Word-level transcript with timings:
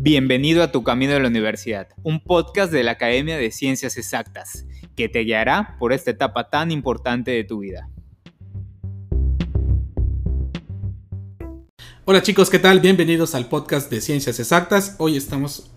Bienvenido 0.00 0.62
a 0.62 0.70
Tu 0.70 0.84
Camino 0.84 1.14
de 1.14 1.18
la 1.18 1.26
Universidad, 1.26 1.88
un 2.04 2.22
podcast 2.22 2.72
de 2.72 2.84
la 2.84 2.92
Academia 2.92 3.36
de 3.36 3.50
Ciencias 3.50 3.96
Exactas, 3.96 4.64
que 4.94 5.08
te 5.08 5.24
guiará 5.24 5.74
por 5.80 5.92
esta 5.92 6.12
etapa 6.12 6.50
tan 6.50 6.70
importante 6.70 7.32
de 7.32 7.42
tu 7.42 7.58
vida. 7.58 7.90
Hola 12.04 12.22
chicos, 12.22 12.48
¿qué 12.48 12.60
tal? 12.60 12.78
Bienvenidos 12.78 13.34
al 13.34 13.48
podcast 13.48 13.90
de 13.90 14.00
Ciencias 14.00 14.38
Exactas. 14.38 14.94
Hoy 14.98 15.16
estamos 15.16 15.72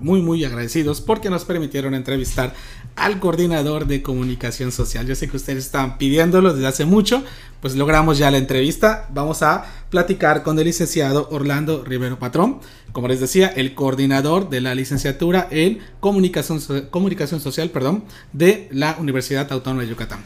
muy 0.00 0.20
muy 0.20 0.44
agradecidos 0.44 1.00
porque 1.00 1.30
nos 1.30 1.44
permitieron 1.44 1.94
entrevistar 1.94 2.54
al 2.96 3.18
coordinador 3.20 3.86
de 3.86 4.02
comunicación 4.02 4.72
social. 4.72 5.06
Yo 5.06 5.14
sé 5.14 5.28
que 5.28 5.36
ustedes 5.36 5.64
estaban 5.66 5.98
pidiéndolo 5.98 6.54
desde 6.54 6.66
hace 6.66 6.84
mucho, 6.84 7.22
pues 7.60 7.76
logramos 7.76 8.18
ya 8.18 8.30
la 8.30 8.38
entrevista. 8.38 9.08
Vamos 9.12 9.42
a 9.42 9.64
platicar 9.90 10.42
con 10.42 10.58
el 10.58 10.64
licenciado 10.64 11.28
Orlando 11.30 11.84
Rivero 11.84 12.18
Patrón, 12.18 12.60
como 12.92 13.08
les 13.08 13.20
decía, 13.20 13.48
el 13.48 13.74
coordinador 13.74 14.48
de 14.48 14.60
la 14.60 14.74
licenciatura 14.74 15.48
en 15.50 15.78
comunicación, 16.00 16.60
comunicación 16.90 17.40
social 17.40 17.70
perdón, 17.70 18.04
de 18.32 18.68
la 18.72 18.96
Universidad 18.98 19.50
Autónoma 19.52 19.82
de 19.82 19.88
Yucatán. 19.88 20.20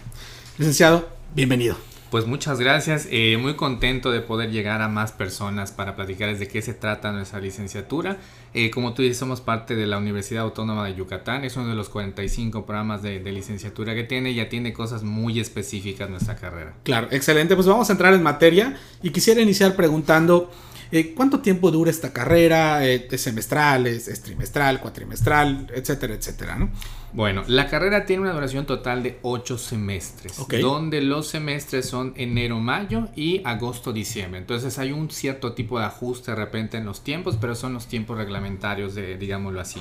Licenciado, 0.59 1.09
bienvenido. 1.35 1.90
Pues 2.11 2.27
muchas 2.27 2.59
gracias, 2.59 3.07
eh, 3.13 3.37
muy 3.41 3.55
contento 3.55 4.11
de 4.11 4.21
poder 4.21 4.51
llegar 4.51 4.83
a 4.83 4.89
más 4.89 5.13
personas 5.13 5.71
para 5.71 5.95
platicarles 5.95 6.41
de 6.41 6.49
qué 6.49 6.61
se 6.61 6.75
trata 6.75 7.13
nuestra 7.13 7.39
licenciatura. 7.39 8.17
Eh, 8.53 8.73
como 8.73 8.95
tú 8.95 9.03
dices, 9.03 9.17
somos 9.17 9.41
parte 9.41 9.77
de 9.77 9.87
la 9.87 9.99
Universidad 9.99 10.43
Autónoma 10.43 10.87
de 10.87 10.97
Yucatán, 10.97 11.45
es 11.45 11.57
uno 11.57 11.69
de 11.69 11.77
los 11.77 11.89
45 11.89 12.67
programas 12.67 13.03
de, 13.03 13.21
licenciatura 13.31 13.95
que 13.95 14.03
tiene 14.03 14.33
y 14.33 14.41
atiende 14.41 14.73
cosas 14.73 15.05
muy 15.05 15.39
específicas 15.39 16.11
nuestra 16.11 16.35
carrera. 16.35 16.75
Claro, 16.83 17.07
excelente, 17.13 17.55
pues 17.55 17.69
vamos 17.69 17.89
a 17.91 17.93
entrar 17.93 18.13
en 18.13 18.25
materia 18.25 18.77
y 19.03 19.11
quisiera 19.11 19.41
iniciar 19.41 19.77
preguntando... 19.77 20.51
Eh, 20.93 21.15
¿Cuánto 21.15 21.39
tiempo 21.39 21.71
dura 21.71 21.89
esta 21.89 22.13
carrera? 22.13 22.85
¿Es 22.85 23.21
semestral, 23.21 23.87
es, 23.87 24.09
es, 24.09 24.23
trimestral, 24.23 24.81
cuatrimestral, 24.81 25.71
etcétera, 25.73 26.15
etcétera? 26.15 26.57
¿no? 26.57 26.73
Bueno, 27.13 27.43
la 27.49 27.67
carrera 27.69 28.07
tiene 28.07 28.23
una 28.23 28.33
duración 28.33 28.67
total 28.67 29.03
de 29.03 29.19
8 29.23 29.59
semestres, 29.59 30.39
okay. 30.39 30.63
donde 30.63 31.01
los 31.03 31.27
semestres 31.27 31.89
son 31.89 32.13
enero-mayo 32.17 33.09
y 33.17 33.43
agosto-diciembre. 33.45 34.39
Entonces 34.39 34.79
hay 34.79 34.93
un 34.93 35.11
cierto 35.11 35.53
tipo 35.53 35.79
de 35.81 35.87
ajuste 35.87 36.31
de 36.31 36.37
repente 36.37 36.77
en 36.77 36.85
los 36.85 37.03
tiempos, 37.03 37.37
pero 37.41 37.57
son 37.57 37.75
los 37.75 37.87
tiempos 37.87 38.17
reglamentarios, 38.17 38.95
de, 38.95 39.17
digámoslo 39.17 39.61
así. 39.61 39.81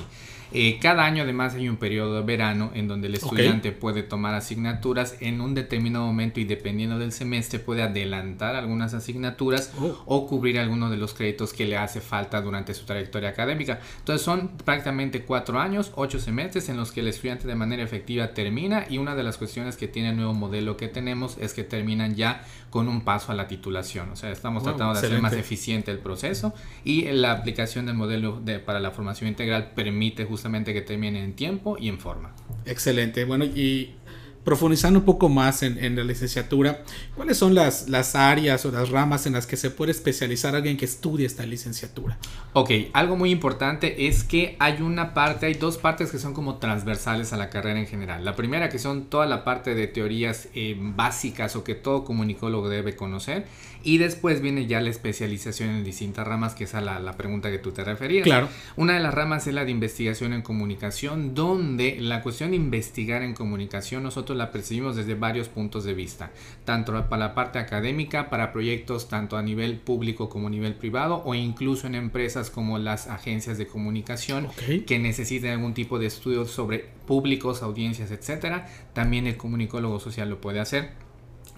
Eh, 0.52 0.80
cada 0.80 1.04
año 1.04 1.22
además 1.22 1.54
hay 1.54 1.68
un 1.68 1.76
periodo 1.76 2.16
de 2.16 2.22
verano 2.22 2.72
en 2.74 2.88
donde 2.88 3.06
el 3.06 3.14
estudiante 3.14 3.68
okay. 3.68 3.80
puede 3.80 4.02
tomar 4.02 4.34
asignaturas 4.34 5.16
en 5.20 5.40
un 5.40 5.54
determinado 5.54 6.06
momento 6.06 6.40
y 6.40 6.44
dependiendo 6.44 6.98
del 6.98 7.12
semestre 7.12 7.60
puede 7.60 7.82
adelantar 7.82 8.56
algunas 8.56 8.92
asignaturas 8.92 9.72
oh. 9.80 10.02
o 10.06 10.26
cubrir 10.26 10.58
algunos 10.58 10.90
de 10.90 10.96
los 10.96 11.14
créditos 11.14 11.52
que 11.52 11.66
le 11.66 11.76
hace 11.76 12.00
falta 12.00 12.40
durante 12.40 12.74
su 12.74 12.84
trayectoria 12.84 13.28
académica. 13.28 13.78
Entonces 13.98 14.24
son 14.24 14.48
prácticamente 14.64 15.22
cuatro 15.22 15.60
años, 15.60 15.92
ocho 15.94 16.18
semestres 16.18 16.68
en 16.68 16.76
los 16.76 16.90
que 16.90 16.98
el 16.98 17.06
estudiante 17.06 17.19
de 17.22 17.54
manera 17.54 17.82
efectiva 17.82 18.34
termina 18.34 18.86
y 18.88 18.98
una 18.98 19.14
de 19.14 19.22
las 19.22 19.36
cuestiones 19.38 19.76
que 19.76 19.88
tiene 19.88 20.10
el 20.10 20.16
nuevo 20.16 20.34
modelo 20.34 20.76
que 20.76 20.88
tenemos 20.88 21.36
es 21.38 21.54
que 21.54 21.64
terminan 21.64 22.14
ya 22.14 22.44
con 22.70 22.88
un 22.88 23.02
paso 23.02 23.32
a 23.32 23.34
la 23.34 23.48
titulación. 23.48 24.10
O 24.10 24.16
sea, 24.16 24.30
estamos 24.30 24.62
tratando 24.62 24.92
de 24.92 24.98
hacer 24.98 25.20
más 25.20 25.32
eficiente 25.32 25.90
el 25.90 25.98
proceso 25.98 26.54
y 26.84 27.02
la 27.12 27.32
aplicación 27.32 27.86
del 27.86 27.96
modelo 27.96 28.40
de, 28.40 28.58
para 28.58 28.80
la 28.80 28.90
formación 28.90 29.28
integral 29.28 29.72
permite 29.74 30.24
justamente 30.24 30.72
que 30.72 30.80
termine 30.80 31.22
en 31.22 31.34
tiempo 31.34 31.76
y 31.78 31.88
en 31.88 31.98
forma. 31.98 32.32
Excelente. 32.64 33.24
Bueno, 33.24 33.44
y 33.44 33.94
profundizando 34.44 35.00
un 35.00 35.04
poco 35.04 35.28
más 35.28 35.62
en, 35.62 35.82
en, 35.82 35.96
la 35.96 36.04
licenciatura, 36.04 36.82
¿cuáles 37.14 37.36
son 37.36 37.54
las, 37.54 37.88
las 37.88 38.14
áreas 38.14 38.64
o 38.64 38.70
las 38.70 38.88
ramas 38.88 39.26
en 39.26 39.34
las 39.34 39.46
que 39.46 39.56
se 39.56 39.70
puede 39.70 39.92
especializar 39.92 40.54
alguien 40.54 40.76
que 40.76 40.86
estudie 40.86 41.26
esta 41.26 41.44
licenciatura? 41.44 42.18
Ok, 42.52 42.70
algo 42.92 43.16
muy 43.16 43.30
importante 43.30 44.06
es 44.06 44.24
que 44.24 44.56
hay 44.58 44.80
una 44.80 45.12
parte, 45.12 45.46
hay 45.46 45.54
dos 45.54 45.76
partes 45.76 46.10
que 46.10 46.18
son 46.18 46.32
como 46.32 46.56
transversales 46.56 47.32
a 47.32 47.36
la 47.36 47.50
carrera 47.50 47.78
en 47.78 47.86
general. 47.86 48.24
La 48.24 48.34
primera 48.34 48.68
que 48.70 48.78
son 48.78 49.04
toda 49.04 49.26
la 49.26 49.44
parte 49.44 49.74
de 49.74 49.86
teorías 49.86 50.48
eh, 50.54 50.76
básicas 50.78 51.54
o 51.56 51.62
que 51.62 51.74
todo 51.74 52.04
comunicólogo 52.04 52.68
debe 52.68 52.96
conocer 52.96 53.46
y 53.82 53.98
después 53.98 54.40
viene 54.40 54.66
ya 54.66 54.80
la 54.80 54.90
especialización 54.90 55.70
en 55.70 55.84
distintas 55.84 56.26
ramas, 56.26 56.54
que 56.54 56.64
es 56.64 56.74
a 56.74 56.80
la, 56.80 57.00
la 57.00 57.16
pregunta 57.16 57.50
que 57.50 57.58
tú 57.58 57.72
te 57.72 57.82
referías. 57.84 58.24
Claro. 58.24 58.48
Una 58.76 58.94
de 58.94 59.00
las 59.00 59.14
ramas 59.14 59.46
es 59.46 59.54
la 59.54 59.64
de 59.64 59.70
investigación 59.70 60.32
en 60.32 60.42
comunicación, 60.42 61.34
donde 61.34 61.96
la 62.00 62.22
cuestión 62.22 62.50
de 62.50 62.56
investigar 62.56 63.22
en 63.22 63.34
comunicación 63.34 64.02
nosotros 64.02 64.29
la 64.34 64.50
percibimos 64.50 64.96
desde 64.96 65.14
varios 65.14 65.48
puntos 65.48 65.84
de 65.84 65.94
vista, 65.94 66.30
tanto 66.64 66.92
para 67.08 67.28
la 67.28 67.34
parte 67.34 67.58
académica, 67.58 68.30
para 68.30 68.52
proyectos 68.52 69.08
tanto 69.08 69.36
a 69.36 69.42
nivel 69.42 69.78
público 69.78 70.28
como 70.28 70.48
a 70.48 70.50
nivel 70.50 70.74
privado 70.74 71.22
o 71.24 71.34
incluso 71.34 71.86
en 71.86 71.94
empresas 71.94 72.50
como 72.50 72.78
las 72.78 73.06
agencias 73.06 73.58
de 73.58 73.66
comunicación 73.66 74.46
okay. 74.46 74.80
que 74.80 74.98
necesiten 74.98 75.50
algún 75.52 75.74
tipo 75.74 75.98
de 75.98 76.06
estudios 76.06 76.50
sobre 76.50 76.86
públicos, 77.06 77.62
audiencias, 77.62 78.10
etcétera. 78.10 78.68
También 78.92 79.26
el 79.26 79.36
comunicólogo 79.36 80.00
social 80.00 80.30
lo 80.30 80.40
puede 80.40 80.60
hacer. 80.60 81.09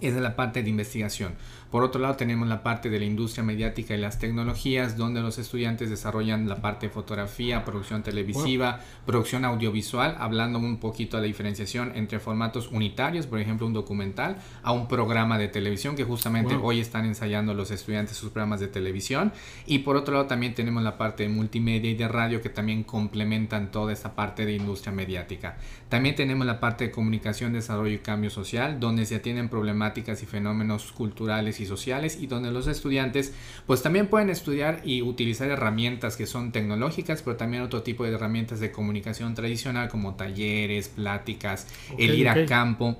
Es 0.03 0.15
la 0.15 0.35
parte 0.35 0.65
de 0.65 0.69
investigación. 0.69 1.35
Por 1.71 1.85
otro 1.85 2.01
lado 2.01 2.17
tenemos 2.17 2.49
la 2.49 2.65
parte 2.65 2.91
de 2.91 2.99
la 2.99 3.05
industria 3.05 3.45
mediática 3.45 3.95
y 3.95 3.99
las 3.99 4.19
tecnologías, 4.19 4.97
donde 4.97 5.23
los 5.23 5.39
estudiantes 5.39 5.89
desarrollan 5.89 6.49
la 6.49 6.57
parte 6.57 6.89
de 6.89 6.93
fotografía, 6.93 7.65
producción 7.65 8.03
televisiva, 8.03 8.81
producción 9.07 9.45
audiovisual, 9.45 10.17
hablando 10.19 10.59
un 10.59 10.79
poquito 10.79 11.17
de 11.17 11.23
la 11.23 11.27
diferenciación 11.29 11.93
entre 11.95 12.19
formatos 12.19 12.69
unitarios, 12.73 13.29
por 13.29 13.39
ejemplo 13.39 13.65
un 13.65 13.73
documental, 13.75 14.39
a 14.65 14.73
un 14.73 14.89
programa 14.89 15.39
de 15.39 15.47
televisión 15.47 15.95
que 15.95 16.03
justamente 16.03 16.57
hoy 16.61 16.81
están 16.81 17.07
ensayando 17.07 17.55
los 17.55 17.71
estudiantes 17.71 18.17
sus 18.17 18.31
programas 18.31 18.59
de 18.59 18.67
televisión. 18.67 19.33
Y 19.67 19.79
por 19.79 19.97
otro 19.97 20.15
lado 20.15 20.27
también 20.27 20.55
tenemos 20.55 20.83
la 20.83 20.99
parte 20.99 21.23
de 21.23 21.29
multimedia 21.29 21.91
y 21.91 21.95
de 21.95 22.09
radio 22.09 22.43
que 22.43 22.51
también 22.51 22.83
complementan 22.83 23.71
toda 23.71 23.93
esta 23.93 24.17
parte 24.17 24.45
de 24.45 24.57
industria 24.57 24.93
mediática. 24.93 25.57
También 25.89 26.17
tenemos 26.17 26.45
la 26.45 26.59
parte 26.59 26.87
de 26.87 26.91
comunicación, 26.91 27.53
desarrollo 27.53 27.95
y 27.95 27.99
cambio 27.99 28.31
social, 28.31 28.81
donde 28.81 29.07
se 29.07 29.15
atienden 29.15 29.49
problemáticas 29.49 29.92
y 29.97 30.27
fenómenos 30.27 30.93
culturales 30.93 31.61
y 31.61 31.67
sociales 31.67 32.19
y 32.21 32.27
donde 32.27 32.51
los 32.51 32.67
estudiantes 32.67 33.33
pues 33.67 33.83
también 33.83 34.09
pueden 34.09 34.31
estudiar 34.31 34.81
y 34.85 35.03
utilizar 35.03 35.51
herramientas 35.51 36.17
que 36.17 36.27
son 36.27 36.53
tecnológicas 36.53 37.23
pero 37.23 37.37
también 37.37 37.63
otro 37.63 37.83
tipo 37.83 38.05
de 38.05 38.13
herramientas 38.13 38.61
de 38.61 38.73
comunicación 38.73 39.35
tradicional 39.35 39.89
como 39.89 40.15
talleres, 40.15 40.89
pláticas, 40.89 41.67
okay, 41.93 42.07
el 42.07 42.15
ir 42.19 42.29
okay. 42.29 42.45
a 42.45 42.47
campo 42.47 42.97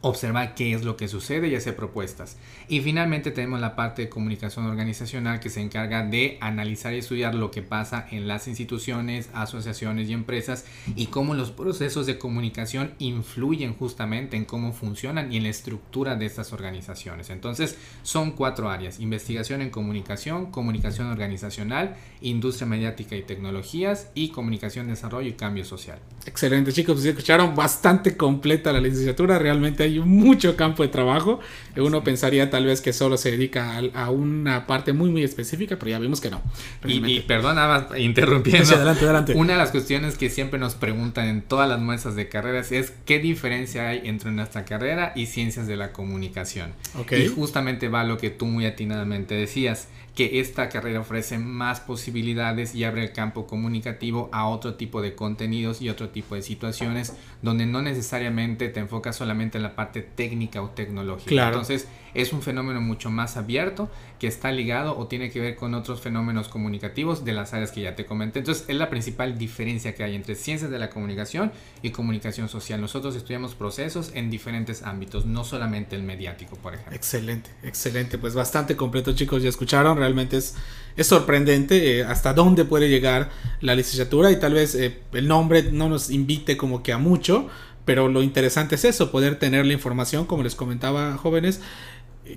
observar 0.00 0.54
qué 0.54 0.74
es 0.74 0.84
lo 0.84 0.96
que 0.96 1.08
sucede 1.08 1.48
y 1.48 1.54
hacer 1.54 1.74
propuestas. 1.74 2.36
Y 2.68 2.80
finalmente 2.80 3.30
tenemos 3.30 3.60
la 3.60 3.74
parte 3.74 4.02
de 4.02 4.08
comunicación 4.08 4.66
organizacional 4.66 5.40
que 5.40 5.50
se 5.50 5.60
encarga 5.60 6.04
de 6.04 6.38
analizar 6.40 6.94
y 6.94 6.98
estudiar 6.98 7.34
lo 7.34 7.50
que 7.50 7.62
pasa 7.62 8.06
en 8.10 8.28
las 8.28 8.46
instituciones, 8.46 9.28
asociaciones 9.32 10.08
y 10.08 10.12
empresas 10.12 10.64
y 10.94 11.06
cómo 11.06 11.34
los 11.34 11.50
procesos 11.50 12.06
de 12.06 12.18
comunicación 12.18 12.92
influyen 12.98 13.74
justamente 13.74 14.36
en 14.36 14.44
cómo 14.44 14.72
funcionan 14.72 15.32
y 15.32 15.36
en 15.36 15.42
la 15.42 15.48
estructura 15.48 16.16
de 16.16 16.26
estas 16.26 16.52
organizaciones. 16.52 17.30
Entonces 17.30 17.76
son 18.02 18.32
cuatro 18.32 18.70
áreas, 18.70 19.00
investigación 19.00 19.62
en 19.62 19.70
comunicación, 19.70 20.52
comunicación 20.52 21.08
organizacional, 21.08 21.96
industria 22.20 22.66
mediática 22.66 23.16
y 23.16 23.22
tecnologías 23.22 24.10
y 24.14 24.28
comunicación, 24.28 24.88
desarrollo 24.88 25.28
y 25.28 25.32
cambio 25.32 25.64
social. 25.64 25.98
Excelente 26.26 26.72
chicos, 26.72 26.96
pues 26.96 27.06
escucharon 27.06 27.56
bastante 27.56 28.16
completa 28.16 28.72
la 28.72 28.80
licenciatura, 28.80 29.38
realmente 29.38 29.87
mucho 29.88 30.56
campo 30.56 30.82
de 30.82 30.88
trabajo. 30.88 31.40
Uno 31.76 31.98
sí. 31.98 32.04
pensaría 32.04 32.50
tal 32.50 32.66
vez 32.66 32.80
que 32.80 32.92
solo 32.92 33.16
se 33.16 33.30
dedica 33.30 33.76
a, 33.76 34.04
a, 34.04 34.10
una 34.10 34.66
parte 34.66 34.92
muy 34.92 35.10
muy 35.10 35.22
específica, 35.22 35.76
pero 35.78 35.90
ya 35.90 35.98
vimos 35.98 36.20
que 36.20 36.30
no. 36.30 36.42
Y, 36.84 36.94
y 36.94 37.24
más 37.28 37.98
interrumpiendo. 37.98 38.64
Sí, 38.64 38.74
adelante, 38.74 39.04
adelante. 39.04 39.34
Una 39.34 39.52
de 39.52 39.58
las 39.58 39.70
cuestiones 39.70 40.16
que 40.16 40.30
siempre 40.30 40.58
nos 40.58 40.74
preguntan 40.74 41.28
en 41.28 41.42
todas 41.42 41.68
las 41.68 41.80
muestras 41.80 42.16
de 42.16 42.28
carreras 42.28 42.72
es 42.72 42.92
qué 43.04 43.18
diferencia 43.18 43.88
hay 43.88 44.02
entre 44.04 44.30
nuestra 44.30 44.64
carrera 44.64 45.12
y 45.14 45.26
ciencias 45.26 45.66
de 45.66 45.76
la 45.76 45.92
comunicación. 45.92 46.72
Okay. 47.00 47.24
Y 47.24 47.28
justamente 47.28 47.88
va 47.88 48.04
lo 48.04 48.18
que 48.18 48.30
tú 48.30 48.46
muy 48.46 48.66
atinadamente 48.66 49.34
decías 49.34 49.88
que 50.18 50.40
esta 50.40 50.68
carrera 50.68 50.98
ofrece 50.98 51.38
más 51.38 51.78
posibilidades 51.78 52.74
y 52.74 52.82
abre 52.82 53.04
el 53.04 53.12
campo 53.12 53.46
comunicativo 53.46 54.28
a 54.32 54.48
otro 54.48 54.74
tipo 54.74 55.00
de 55.00 55.14
contenidos 55.14 55.80
y 55.80 55.90
otro 55.90 56.08
tipo 56.08 56.34
de 56.34 56.42
situaciones 56.42 57.12
donde 57.40 57.66
no 57.66 57.82
necesariamente 57.82 58.68
te 58.68 58.80
enfocas 58.80 59.14
solamente 59.14 59.58
en 59.58 59.62
la 59.62 59.76
parte 59.76 60.02
técnica 60.02 60.60
o 60.60 60.70
tecnológica. 60.70 61.28
Claro. 61.28 61.50
Entonces 61.50 61.86
es 62.14 62.32
un 62.32 62.42
fenómeno 62.42 62.80
mucho 62.80 63.10
más 63.10 63.36
abierto 63.36 63.90
que 64.18 64.26
está 64.26 64.50
ligado 64.50 64.98
o 64.98 65.06
tiene 65.06 65.30
que 65.30 65.38
ver 65.38 65.54
con 65.54 65.74
otros 65.74 66.00
fenómenos 66.00 66.48
comunicativos 66.48 67.24
de 67.24 67.32
las 67.32 67.54
áreas 67.54 67.70
que 67.70 67.82
ya 67.82 67.94
te 67.94 68.04
comenté. 68.04 68.40
Entonces 68.40 68.64
es 68.66 68.74
la 68.74 68.90
principal 68.90 69.38
diferencia 69.38 69.94
que 69.94 70.02
hay 70.02 70.16
entre 70.16 70.34
ciencias 70.34 70.70
de 70.70 70.80
la 70.80 70.90
comunicación 70.90 71.52
y 71.80 71.90
comunicación 71.90 72.48
social. 72.48 72.80
Nosotros 72.80 73.14
estudiamos 73.14 73.54
procesos 73.54 74.10
en 74.14 74.30
diferentes 74.30 74.82
ámbitos, 74.82 75.26
no 75.26 75.44
solamente 75.44 75.94
el 75.94 76.02
mediático, 76.02 76.56
por 76.56 76.74
ejemplo. 76.74 76.96
Excelente, 76.96 77.50
excelente. 77.62 78.18
Pues 78.18 78.34
bastante 78.34 78.74
completo, 78.74 79.14
chicos. 79.14 79.42
Ya 79.42 79.48
escucharon, 79.48 79.98
realmente 80.08 80.38
es, 80.38 80.54
es 80.96 81.06
sorprendente 81.06 81.98
eh, 81.98 82.04
hasta 82.04 82.32
dónde 82.32 82.64
puede 82.64 82.88
llegar 82.88 83.30
la 83.60 83.74
licenciatura 83.74 84.30
y 84.30 84.40
tal 84.40 84.54
vez 84.54 84.74
eh, 84.74 84.98
el 85.12 85.28
nombre 85.28 85.70
no 85.70 85.88
nos 85.88 86.10
invite 86.10 86.56
como 86.56 86.82
que 86.82 86.92
a 86.92 86.98
mucho, 86.98 87.48
pero 87.84 88.08
lo 88.08 88.22
interesante 88.22 88.74
es 88.74 88.84
eso, 88.84 89.10
poder 89.10 89.38
tener 89.38 89.64
la 89.64 89.72
información, 89.72 90.26
como 90.26 90.42
les 90.42 90.54
comentaba 90.54 91.16
jóvenes, 91.16 91.60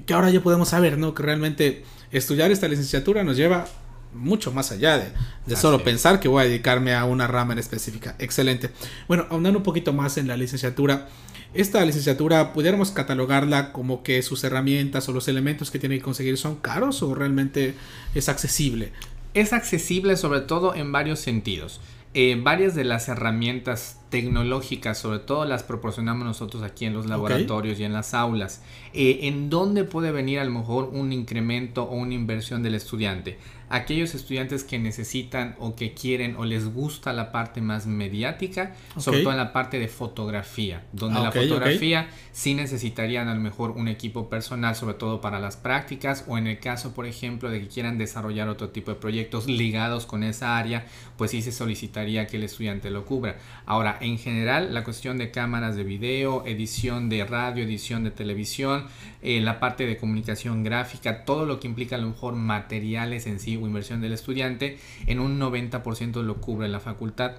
que 0.05 0.13
ahora 0.13 0.29
ya 0.29 0.41
podemos 0.41 0.69
saber, 0.69 0.97
¿no? 0.97 1.13
Que 1.13 1.23
realmente 1.23 1.83
estudiar 2.11 2.51
esta 2.51 2.67
licenciatura 2.67 3.23
nos 3.23 3.35
lleva 3.35 3.67
mucho 4.13 4.51
más 4.51 4.71
allá 4.71 4.97
de, 4.97 5.11
de 5.45 5.55
solo 5.55 5.83
pensar 5.83 6.19
que 6.19 6.27
voy 6.27 6.43
a 6.43 6.47
dedicarme 6.47 6.93
a 6.93 7.05
una 7.05 7.27
rama 7.27 7.53
en 7.53 7.59
específica. 7.59 8.15
Excelente. 8.19 8.69
Bueno, 9.07 9.25
ahondando 9.29 9.59
un 9.59 9.63
poquito 9.63 9.93
más 9.93 10.17
en 10.17 10.27
la 10.27 10.37
licenciatura, 10.37 11.07
esta 11.53 11.83
licenciatura 11.83 12.53
pudiéramos 12.53 12.91
catalogarla 12.91 13.73
como 13.73 14.03
que 14.03 14.21
sus 14.21 14.43
herramientas 14.43 15.07
o 15.09 15.11
los 15.11 15.27
elementos 15.27 15.71
que 15.71 15.79
tiene 15.79 15.97
que 15.97 16.03
conseguir 16.03 16.37
son 16.37 16.55
caros 16.55 17.03
o 17.03 17.13
realmente 17.13 17.75
es 18.15 18.29
accesible. 18.29 18.93
Es 19.33 19.53
accesible 19.53 20.17
sobre 20.17 20.41
todo 20.41 20.75
en 20.75 20.91
varios 20.91 21.19
sentidos. 21.19 21.81
Eh, 22.13 22.37
varias 22.41 22.75
de 22.75 22.83
las 22.83 23.07
herramientas 23.07 24.00
tecnológicas, 24.11 24.99
sobre 24.99 25.19
todo 25.19 25.45
las 25.45 25.63
proporcionamos 25.63 26.25
nosotros 26.25 26.61
aquí 26.61 26.85
en 26.85 26.93
los 26.93 27.07
laboratorios 27.07 27.79
y 27.79 27.85
en 27.85 27.93
las 27.93 28.13
aulas. 28.13 28.61
Eh, 28.93 29.21
¿En 29.23 29.49
dónde 29.49 29.85
puede 29.85 30.11
venir 30.11 30.39
a 30.39 30.43
lo 30.43 30.51
mejor 30.51 30.89
un 30.91 31.13
incremento 31.13 31.83
o 31.83 31.95
una 31.95 32.13
inversión 32.13 32.61
del 32.61 32.75
estudiante? 32.75 33.39
aquellos 33.71 34.13
estudiantes 34.13 34.65
que 34.65 34.77
necesitan 34.77 35.55
o 35.57 35.75
que 35.75 35.93
quieren 35.93 36.35
o 36.35 36.45
les 36.45 36.71
gusta 36.71 37.13
la 37.13 37.31
parte 37.31 37.61
más 37.61 37.87
mediática, 37.87 38.75
sobre 38.97 39.21
todo 39.21 39.31
en 39.31 39.37
la 39.37 39.53
parte 39.53 39.79
de 39.79 39.87
fotografía, 39.87 40.83
donde 40.91 41.19
ah, 41.19 41.23
la 41.23 41.31
fotografía 41.31 42.09
sí 42.33 42.53
necesitarían 42.53 43.29
a 43.29 43.33
lo 43.33 43.39
mejor 43.39 43.71
un 43.71 43.87
equipo 43.87 44.29
personal, 44.29 44.75
sobre 44.75 44.95
todo 44.95 45.21
para 45.21 45.39
las 45.39 45.55
prácticas, 45.55 46.25
o 46.27 46.37
en 46.37 46.47
el 46.47 46.59
caso, 46.59 46.93
por 46.93 47.05
ejemplo, 47.05 47.49
de 47.49 47.61
que 47.61 47.67
quieran 47.69 47.97
desarrollar 47.97 48.49
otro 48.49 48.69
tipo 48.69 48.91
de 48.91 48.97
proyectos 48.97 49.47
ligados 49.47 50.05
con 50.05 50.23
esa 50.23 50.57
área, 50.57 50.85
pues 51.17 51.31
sí 51.31 51.41
se 51.41 51.53
solicitaría 51.53 52.27
que 52.27 52.37
el 52.37 52.43
estudiante 52.43 52.89
lo 52.89 53.05
cubra. 53.05 53.37
Ahora, 53.65 53.97
en 54.01 54.17
general, 54.17 54.73
la 54.73 54.83
cuestión 54.83 55.17
de 55.17 55.31
cámaras 55.31 55.75
de 55.75 55.83
video, 55.83 56.45
edición 56.45 57.09
de 57.09 57.23
radio, 57.25 57.63
edición 57.63 58.03
de 58.03 58.11
televisión, 58.11 58.85
eh, 59.21 59.39
la 59.41 59.59
parte 59.59 59.85
de 59.85 59.97
comunicación 59.97 60.63
gráfica, 60.63 61.23
todo 61.25 61.45
lo 61.45 61.59
que 61.59 61.67
implica 61.67 61.95
a 61.95 61.99
lo 61.99 62.09
mejor 62.09 62.35
materiales 62.35 63.27
en 63.27 63.39
sí 63.39 63.53
inversión 63.53 64.01
del 64.01 64.13
estudiante, 64.13 64.77
en 65.07 65.19
un 65.19 65.39
90% 65.39 66.23
lo 66.23 66.41
cubre 66.41 66.67
la 66.67 66.79
facultad. 66.79 67.33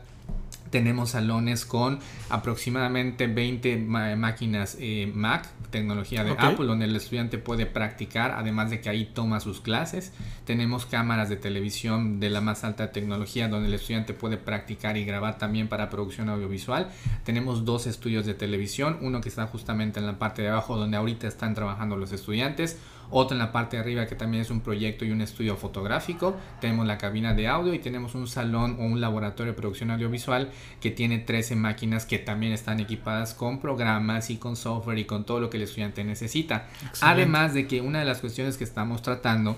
Tenemos 0.70 1.10
salones 1.10 1.66
con 1.66 1.98
aproximadamente 2.30 3.26
20 3.26 3.76
máquinas 3.78 4.76
eh, 4.80 5.10
Mac, 5.14 5.48
tecnología 5.72 6.22
de 6.22 6.36
Apple, 6.38 6.66
donde 6.66 6.84
el 6.84 6.94
estudiante 6.94 7.38
puede 7.38 7.66
practicar, 7.66 8.30
además 8.30 8.70
de 8.70 8.80
que 8.80 8.88
ahí 8.88 9.06
toma 9.06 9.40
sus 9.40 9.60
clases. 9.60 10.12
Tenemos 10.44 10.86
cámaras 10.86 11.28
de 11.28 11.36
televisión 11.36 12.20
de 12.20 12.30
la 12.30 12.40
más 12.40 12.62
alta 12.62 12.92
tecnología, 12.92 13.48
donde 13.48 13.66
el 13.66 13.74
estudiante 13.74 14.14
puede 14.14 14.36
practicar 14.36 14.96
y 14.96 15.04
grabar 15.04 15.38
también 15.38 15.66
para 15.66 15.90
producción 15.90 16.28
audiovisual. 16.28 16.88
Tenemos 17.24 17.64
dos 17.64 17.88
estudios 17.88 18.24
de 18.24 18.34
televisión, 18.34 18.98
uno 19.00 19.20
que 19.20 19.28
está 19.28 19.48
justamente 19.48 19.98
en 19.98 20.06
la 20.06 20.20
parte 20.20 20.42
de 20.42 20.50
abajo, 20.50 20.76
donde 20.76 20.96
ahorita 20.96 21.26
están 21.26 21.54
trabajando 21.54 21.96
los 21.96 22.12
estudiantes 22.12 22.78
otro 23.12 23.34
en 23.34 23.38
la 23.38 23.52
parte 23.52 23.76
de 23.76 23.82
arriba 23.82 24.06
que 24.06 24.16
también 24.16 24.42
es 24.42 24.50
un 24.50 24.60
proyecto 24.60 25.04
y 25.04 25.10
un 25.10 25.20
estudio 25.20 25.56
fotográfico. 25.56 26.36
Tenemos 26.60 26.86
la 26.86 26.98
cabina 26.98 27.34
de 27.34 27.46
audio 27.46 27.74
y 27.74 27.78
tenemos 27.78 28.14
un 28.14 28.26
salón 28.26 28.76
o 28.80 28.84
un 28.84 29.00
laboratorio 29.00 29.52
de 29.52 29.58
producción 29.58 29.90
audiovisual 29.90 30.50
que 30.80 30.90
tiene 30.90 31.18
13 31.18 31.56
máquinas 31.56 32.06
que 32.06 32.18
también 32.18 32.52
están 32.52 32.80
equipadas 32.80 33.34
con 33.34 33.60
programas 33.60 34.30
y 34.30 34.36
con 34.36 34.56
software 34.56 34.98
y 34.98 35.04
con 35.04 35.24
todo 35.24 35.40
lo 35.40 35.50
que 35.50 35.58
el 35.58 35.64
estudiante 35.64 36.02
necesita. 36.04 36.68
Además 37.00 37.54
de 37.54 37.66
que 37.66 37.80
una 37.80 38.00
de 38.00 38.04
las 38.04 38.20
cuestiones 38.20 38.56
que 38.56 38.64
estamos 38.64 39.02
tratando 39.02 39.56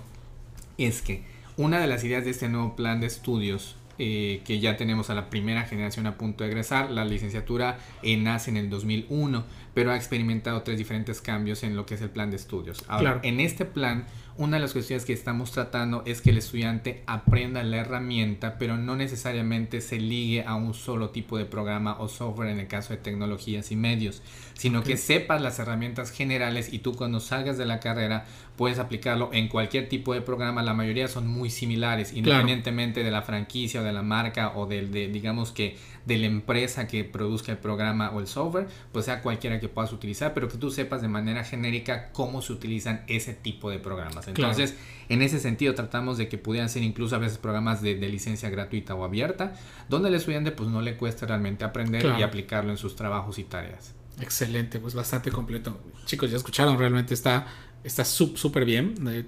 es 0.77 1.03
que 1.03 1.23
una 1.57 1.79
de 1.79 1.87
las 1.87 2.03
ideas 2.03 2.25
de 2.25 2.33
este 2.33 2.49
nuevo 2.49 2.75
plan 2.75 3.00
de 3.00 3.07
estudios 3.07 3.77
eh, 3.99 4.43
que 4.44 4.61
ya 4.61 4.76
tenemos 4.76 5.11
a 5.11 5.14
la 5.14 5.31
primera 5.31 5.64
generación 5.64 6.06
a 6.06 6.17
punto 6.17 6.44
de 6.44 6.50
egresar. 6.50 6.91
La 6.91 7.05
licenciatura 7.05 7.79
eh, 8.02 8.17
nace 8.17 8.50
en 8.50 8.56
el 8.56 8.70
2001, 8.70 9.44
pero 9.75 9.93
ha 9.93 9.96
experimentado 9.96 10.62
tres 10.62 10.79
diferentes 10.79 11.20
cambios 11.20 11.62
en 11.62 11.76
lo 11.76 11.87
que 11.87 11.94
es 11.94 12.02
el 12.02 12.11
plan 12.11 12.31
de 12.31 12.37
estudios. 12.37 12.85
Ahora, 12.88 13.20
en 13.23 13.41
este 13.41 13.64
plan 13.64 14.06
una 14.37 14.56
de 14.56 14.62
las 14.62 14.73
cuestiones 14.73 15.05
que 15.05 15.12
estamos 15.12 15.52
tratando 15.52 16.02
es 16.06 16.20
que 16.20 16.31
el 16.31 16.38
estudiante 16.38 17.05
aprenda 17.06 17.62
la 17.62 17.76
herramienta, 17.76 18.58
pero 18.58 18.76
no 18.76 18.96
necesariamente 18.96 19.81
se 19.81 20.00
ligue 20.00 20.43
a 20.44 20.56
un 20.56 20.75
solo 20.75 21.11
tipo 21.11 21.38
de 21.38 21.44
programa 21.44 22.00
o 22.00 22.08
software 22.08 22.49
en 22.49 22.58
el 22.58 22.67
caso 22.67 22.93
de 22.93 22.97
tecnologías 22.97 23.70
y 23.70 23.76
medios, 23.76 24.23
sino 24.55 24.82
que 24.82 24.97
sepas 24.97 25.40
las 25.40 25.61
herramientas 25.61 26.11
generales 26.11 26.73
y 26.73 26.81
tú 26.81 26.97
cuando 26.97 27.20
salgas 27.20 27.58
de 27.58 27.67
la 27.67 27.79
carrera 27.79 28.26
puedes 28.56 28.79
aplicarlo 28.79 29.31
en 29.33 29.49
cualquier 29.49 29.89
tipo 29.89 30.15
de 30.15 30.21
programa. 30.21 30.62
La 30.62 30.75
mayoría 30.75 31.09
son 31.09 31.27
muy 31.27 31.51
similares, 31.51 32.12
independientemente 32.12 33.03
de 33.03 33.11
la 33.11 33.23
franquicia 33.23 33.81
o 33.81 33.85
de 33.85 33.93
la 33.93 34.03
marca 34.03 34.53
o 34.55 34.67
del, 34.67 34.93
de, 34.93 35.09
digamos 35.09 35.51
que 35.51 35.77
de 36.06 36.19
la 36.19 36.27
empresa 36.27 36.87
que 36.87 37.03
produzca 37.05 37.53
el 37.53 37.59
programa 37.59 38.11
o 38.11 38.21
el 38.21 38.27
software, 38.27 38.69
pues 38.93 39.06
sea 39.06 39.23
cualquiera 39.23 39.59
que 39.59 39.69
puedas 39.69 39.93
utilizar, 39.93 40.35
pero 40.35 40.49
que 40.49 40.59
tú 40.59 40.71
sepas 40.71 41.03
de 41.03 41.09
manera 41.09 41.45
genérica 41.45 42.11
cómo 42.12 42.43
se 42.43 42.53
utilizan 42.53 43.05
ese 43.09 43.35
tipo 43.35 43.71
de 43.71 43.79
programas. 43.79 44.29
Entonces, 44.29 44.77
en 45.09 45.23
ese 45.23 45.41
sentido 45.41 45.75
tratamos 45.75 46.19
de 46.19 46.29
que 46.29 46.39
pudieran 46.39 46.69
ser 46.69 46.83
incluso 46.83 47.17
a 47.17 47.19
veces 47.19 47.39
programas 47.39 47.83
de, 47.83 47.95
licencia 48.05 48.50
gratuita 48.50 48.95
o 48.95 49.05
abierta, 49.05 49.55
donde 49.89 50.09
al 50.09 50.15
estudiante 50.15 50.53
pues 50.53 50.69
no 50.69 50.83
le 50.83 50.97
cueste 50.97 51.27
realmente 51.27 51.65
aprender 51.65 52.05
y 52.19 52.23
aplicarlo 52.23 52.71
en 52.71 52.77
sus 52.77 52.95
trabajos 52.95 53.39
y 53.39 53.45
tareas. 53.45 53.95
Excelente, 54.21 54.79
pues 54.79 54.95
bastante 54.95 55.31
completo. 55.31 55.81
Chicos, 56.05 56.31
ya 56.31 56.37
escucharon, 56.37 56.79
realmente 56.79 57.15
está 57.15 57.47
está 57.85 58.05
súper 58.05 58.65
bien. 58.65 58.95
Eh, 59.09 59.25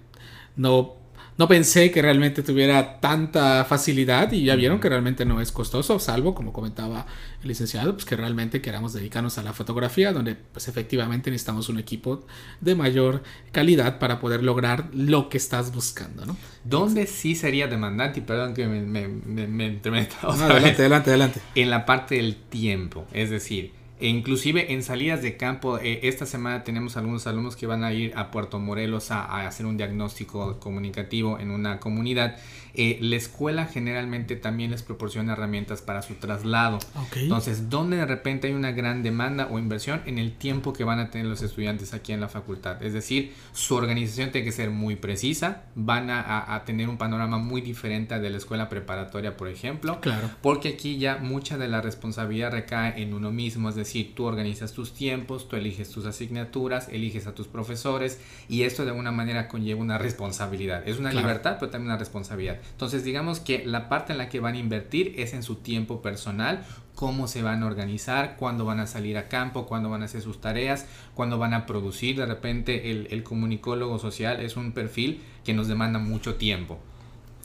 no 0.57 1.07
no 1.39 1.49
pensé 1.49 1.91
que 1.91 2.01
realmente 2.01 2.43
tuviera 2.43 2.99
tanta 2.99 3.65
facilidad 3.67 4.33
y 4.33 4.45
ya 4.45 4.57
vieron 4.57 4.81
que 4.81 4.89
realmente 4.89 5.27
no 5.27 5.43
es 5.43 5.53
costoso, 5.53 5.99
salvo, 5.99 6.35
como 6.35 6.53
comentaba 6.53 7.07
el 7.43 7.49
licenciado, 7.49 7.93
pues 7.93 8.07
que 8.07 8.17
realmente 8.17 8.63
queramos 8.63 8.95
dedicarnos 8.95 9.37
a 9.37 9.43
la 9.43 9.53
fotografía, 9.53 10.13
donde 10.13 10.35
pues 10.35 10.69
efectivamente 10.69 11.31
necesitamos 11.31 11.69
un 11.69 11.79
equipo 11.79 12.25
de 12.63 12.75
mayor 12.75 13.23
calidad 13.53 13.99
para 13.99 14.19
poder 14.19 14.43
lograr 14.43 14.89
lo 14.95 15.29
que 15.29 15.37
estás 15.37 15.75
buscando, 15.75 16.25
¿no? 16.25 16.37
Donde 16.65 17.07
sí 17.07 17.35
sería 17.35 17.67
demandante, 17.67 18.21
y 18.21 18.23
perdón 18.23 18.55
que 18.55 18.67
me, 18.67 18.81
me, 18.81 19.09
me, 19.47 19.81
adelante, 20.23 20.81
adelante, 20.81 21.11
adelante. 21.11 21.41
En 21.55 21.69
la 21.69 21.85
parte 21.85 22.15
del 22.15 22.37
tiempo, 22.37 23.07
es 23.13 23.29
decir, 23.29 23.73
e 23.99 24.09
inclusive 24.09 24.75
en 24.75 24.83
salidas 24.83 25.23
de 25.23 25.39
campo, 25.39 25.79
eh, 25.79 26.01
esta 26.03 26.27
semana 26.27 26.65
tenemos 26.65 26.99
algunos 26.99 27.27
alumnos 27.27 27.57
que 27.57 27.67
van 27.67 27.83
a 27.83 27.93
ir 27.95 28.13
a 28.15 28.31
Puerto 28.31 28.59
Morelos 28.59 29.11
a, 29.11 29.47
hacer 29.47 29.65
un 29.65 29.79
diagnóstico 29.79 30.61
comunicativo 30.61 31.39
en 31.39 31.51
una 31.51 31.81
comunidad. 31.81 32.37
Eh, 32.75 32.99
la 33.01 33.17
escuela 33.17 33.65
generalmente 33.65 34.37
también 34.37 34.71
les 34.71 34.83
proporciona 34.83 35.33
herramientas 35.33 35.81
para 35.81 36.03
su 36.03 36.17
traslado. 36.17 36.79
Entonces, 37.15 37.71
donde 37.71 37.97
de 37.97 38.05
repente 38.05 38.49
hay 38.49 38.53
una 38.53 38.71
gran 38.73 39.03
demanda 39.03 39.49
o 39.51 39.59
inversión 39.59 40.03
en 40.05 40.19
el 40.19 40.37
tiempo 40.37 40.75
que 40.75 40.85
van 40.85 40.99
a 40.99 41.11
tener 41.11 41.27
los 41.27 41.41
estudiantes 41.41 41.95
aquí 41.95 42.13
en 42.13 42.21
la 42.21 42.29
facultad. 42.29 42.83
Es 42.83 42.93
decir, 42.93 43.33
su 43.55 43.77
organización 43.77 44.31
tiene 44.31 44.45
que 44.45 44.53
ser 44.53 44.69
muy 44.69 44.97
precisa, 44.97 45.63
van 45.75 46.11
a, 46.11 46.55
a 46.55 46.65
tener 46.67 46.91
un 46.91 46.99
panorama 46.99 47.39
muy 47.39 47.63
diferente 47.63 48.19
de 48.19 48.29
la 48.29 48.37
escuela 48.37 48.69
preparatoria, 48.69 49.39
por 49.39 49.49
ejemplo. 49.49 49.99
Claro. 50.03 50.29
Porque 50.43 50.69
aquí 50.69 50.99
ya 50.99 51.17
mucha 51.17 51.57
de 51.57 51.69
la 51.69 51.81
responsabilidad 51.81 52.53
recae 52.53 53.01
en 53.01 53.15
uno 53.15 53.33
mismo, 53.33 53.71
es 53.71 53.75
decir, 53.75 53.86
tú 54.15 54.25
organizas 54.25 54.73
tus 54.73 54.93
tiempos, 54.93 55.49
tú 55.49 55.57
eliges 55.57 55.91
tus 55.91 56.07
asignaturas, 56.07 56.89
eliges 56.89 57.27
a 57.27 57.35
tus 57.35 57.47
profesores 57.47 58.21
y 58.49 58.63
esto 58.63 58.85
de 58.85 58.91
alguna 58.91 59.13
manera 59.13 59.49
conlleva 59.49 59.81
una 59.81 59.99
responsabilidad. 59.99 60.87
Es 60.87 60.99
una 60.99 61.13
libertad, 61.13 61.57
pero 61.59 61.71
también 61.71 61.91
una 61.91 61.99
responsabilidad. 61.99 62.59
Entonces, 62.73 63.05
digamos 63.05 63.41
que 63.41 63.65
la 63.65 63.89
parte 63.89 64.13
en 64.13 64.19
la 64.19 64.29
que 64.29 64.41
van 64.41 64.55
a 64.55 64.59
invertir 64.59 65.15
es 65.17 65.35
en 65.35 65.43
su 65.43 65.57
tiempo 65.57 66.03
personal, 66.03 66.65
cómo 66.95 67.29
se 67.29 67.43
van 67.43 67.63
a 67.63 67.67
organizar, 67.67 68.37
cuándo 68.37 68.65
van 68.65 68.81
a 68.81 68.87
salir 68.87 69.17
a 69.19 69.29
campo, 69.29 69.67
cuándo 69.67 69.91
van 69.91 70.03
a 70.03 70.07
hacer 70.07 70.23
sus 70.23 70.41
tareas, 70.41 70.87
cuándo 71.15 71.39
van 71.39 71.55
a 71.55 71.67
producir. 71.67 72.17
De 72.17 72.27
repente, 72.27 72.91
el, 72.91 73.09
el 73.11 73.23
comunicólogo 73.23 73.99
social 73.99 74.41
es 74.41 74.57
un 74.57 74.73
perfil 74.73 75.23
que 75.45 75.55
nos 75.55 75.69
demanda 75.69 75.99
mucho 75.99 76.35
tiempo. 76.37 76.79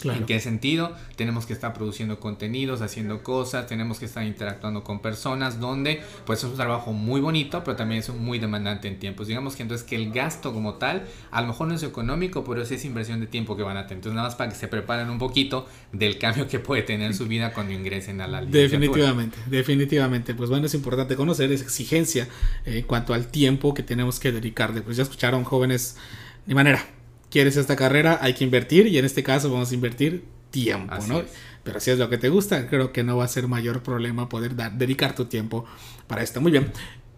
¿En 0.05 0.25
qué 0.25 0.39
sentido? 0.39 0.95
Tenemos 1.15 1.45
que 1.45 1.53
estar 1.53 1.73
produciendo 1.73 2.19
contenidos, 2.19 2.81
haciendo 2.81 3.23
cosas, 3.23 3.67
tenemos 3.67 3.99
que 3.99 4.05
estar 4.05 4.23
interactuando 4.23 4.83
con 4.83 5.01
personas, 5.01 5.59
donde 5.59 6.01
pues 6.25 6.39
es 6.39 6.45
un 6.45 6.55
trabajo 6.55 6.93
muy 6.93 7.21
bonito, 7.21 7.63
pero 7.63 7.75
también 7.75 7.99
es 7.99 8.09
muy 8.09 8.39
demandante 8.39 8.87
en 8.87 8.99
tiempos. 8.99 9.27
Digamos 9.27 9.55
que 9.55 9.63
entonces 9.63 9.85
que 9.85 9.95
el 9.95 10.11
gasto 10.11 10.53
como 10.53 10.75
tal, 10.75 11.03
a 11.31 11.41
lo 11.41 11.47
mejor 11.47 11.67
no 11.67 11.75
es 11.75 11.83
económico, 11.83 12.43
pero 12.43 12.61
es 12.61 12.71
esa 12.71 12.87
inversión 12.87 13.19
de 13.19 13.27
tiempo 13.27 13.55
que 13.55 13.63
van 13.63 13.77
a 13.77 13.83
tener. 13.83 13.97
Entonces 13.97 14.15
nada 14.15 14.27
más 14.27 14.35
para 14.35 14.49
que 14.49 14.55
se 14.55 14.67
preparen 14.67 15.09
un 15.09 15.19
poquito 15.19 15.67
del 15.91 16.17
cambio 16.17 16.47
que 16.47 16.59
puede 16.59 16.83
tener 16.83 17.13
su 17.13 17.27
vida 17.27 17.53
cuando 17.53 17.73
ingresen 17.73 18.21
a 18.21 18.27
la 18.27 18.41
Definitivamente, 18.41 19.37
definitivamente. 19.47 20.33
Pues 20.33 20.49
bueno, 20.49 20.65
es 20.65 20.73
importante 20.73 21.15
conocer 21.15 21.51
esa 21.51 21.63
exigencia 21.63 22.27
en 22.65 22.83
cuanto 22.83 23.13
al 23.13 23.27
tiempo 23.27 23.73
que 23.73 23.83
tenemos 23.83 24.19
que 24.19 24.31
dedicarle. 24.31 24.81
Pues 24.81 24.97
ya 24.97 25.03
escucharon 25.03 25.43
jóvenes, 25.43 25.97
de 26.45 26.55
manera 26.55 26.85
quieres 27.31 27.57
esta 27.57 27.75
carrera, 27.75 28.19
hay 28.21 28.33
que 28.33 28.43
invertir 28.43 28.85
y 28.87 28.97
en 28.97 29.05
este 29.05 29.23
caso 29.23 29.49
vamos 29.49 29.71
a 29.71 29.73
invertir 29.73 30.25
tiempo, 30.51 30.95
¿no? 31.07 31.23
Pero 31.63 31.79
si 31.79 31.91
es 31.91 31.97
lo 31.97 32.09
que 32.09 32.17
te 32.17 32.29
gusta, 32.29 32.67
creo 32.67 32.91
que 32.91 33.03
no 33.03 33.17
va 33.17 33.25
a 33.25 33.27
ser 33.27 33.47
mayor 33.47 33.81
problema 33.81 34.29
poder 34.29 34.55
dar, 34.55 34.73
dedicar 34.73 35.15
tu 35.15 35.25
tiempo 35.25 35.65
para 36.07 36.21
esto. 36.21 36.41
Muy 36.41 36.51
bien. 36.51 36.71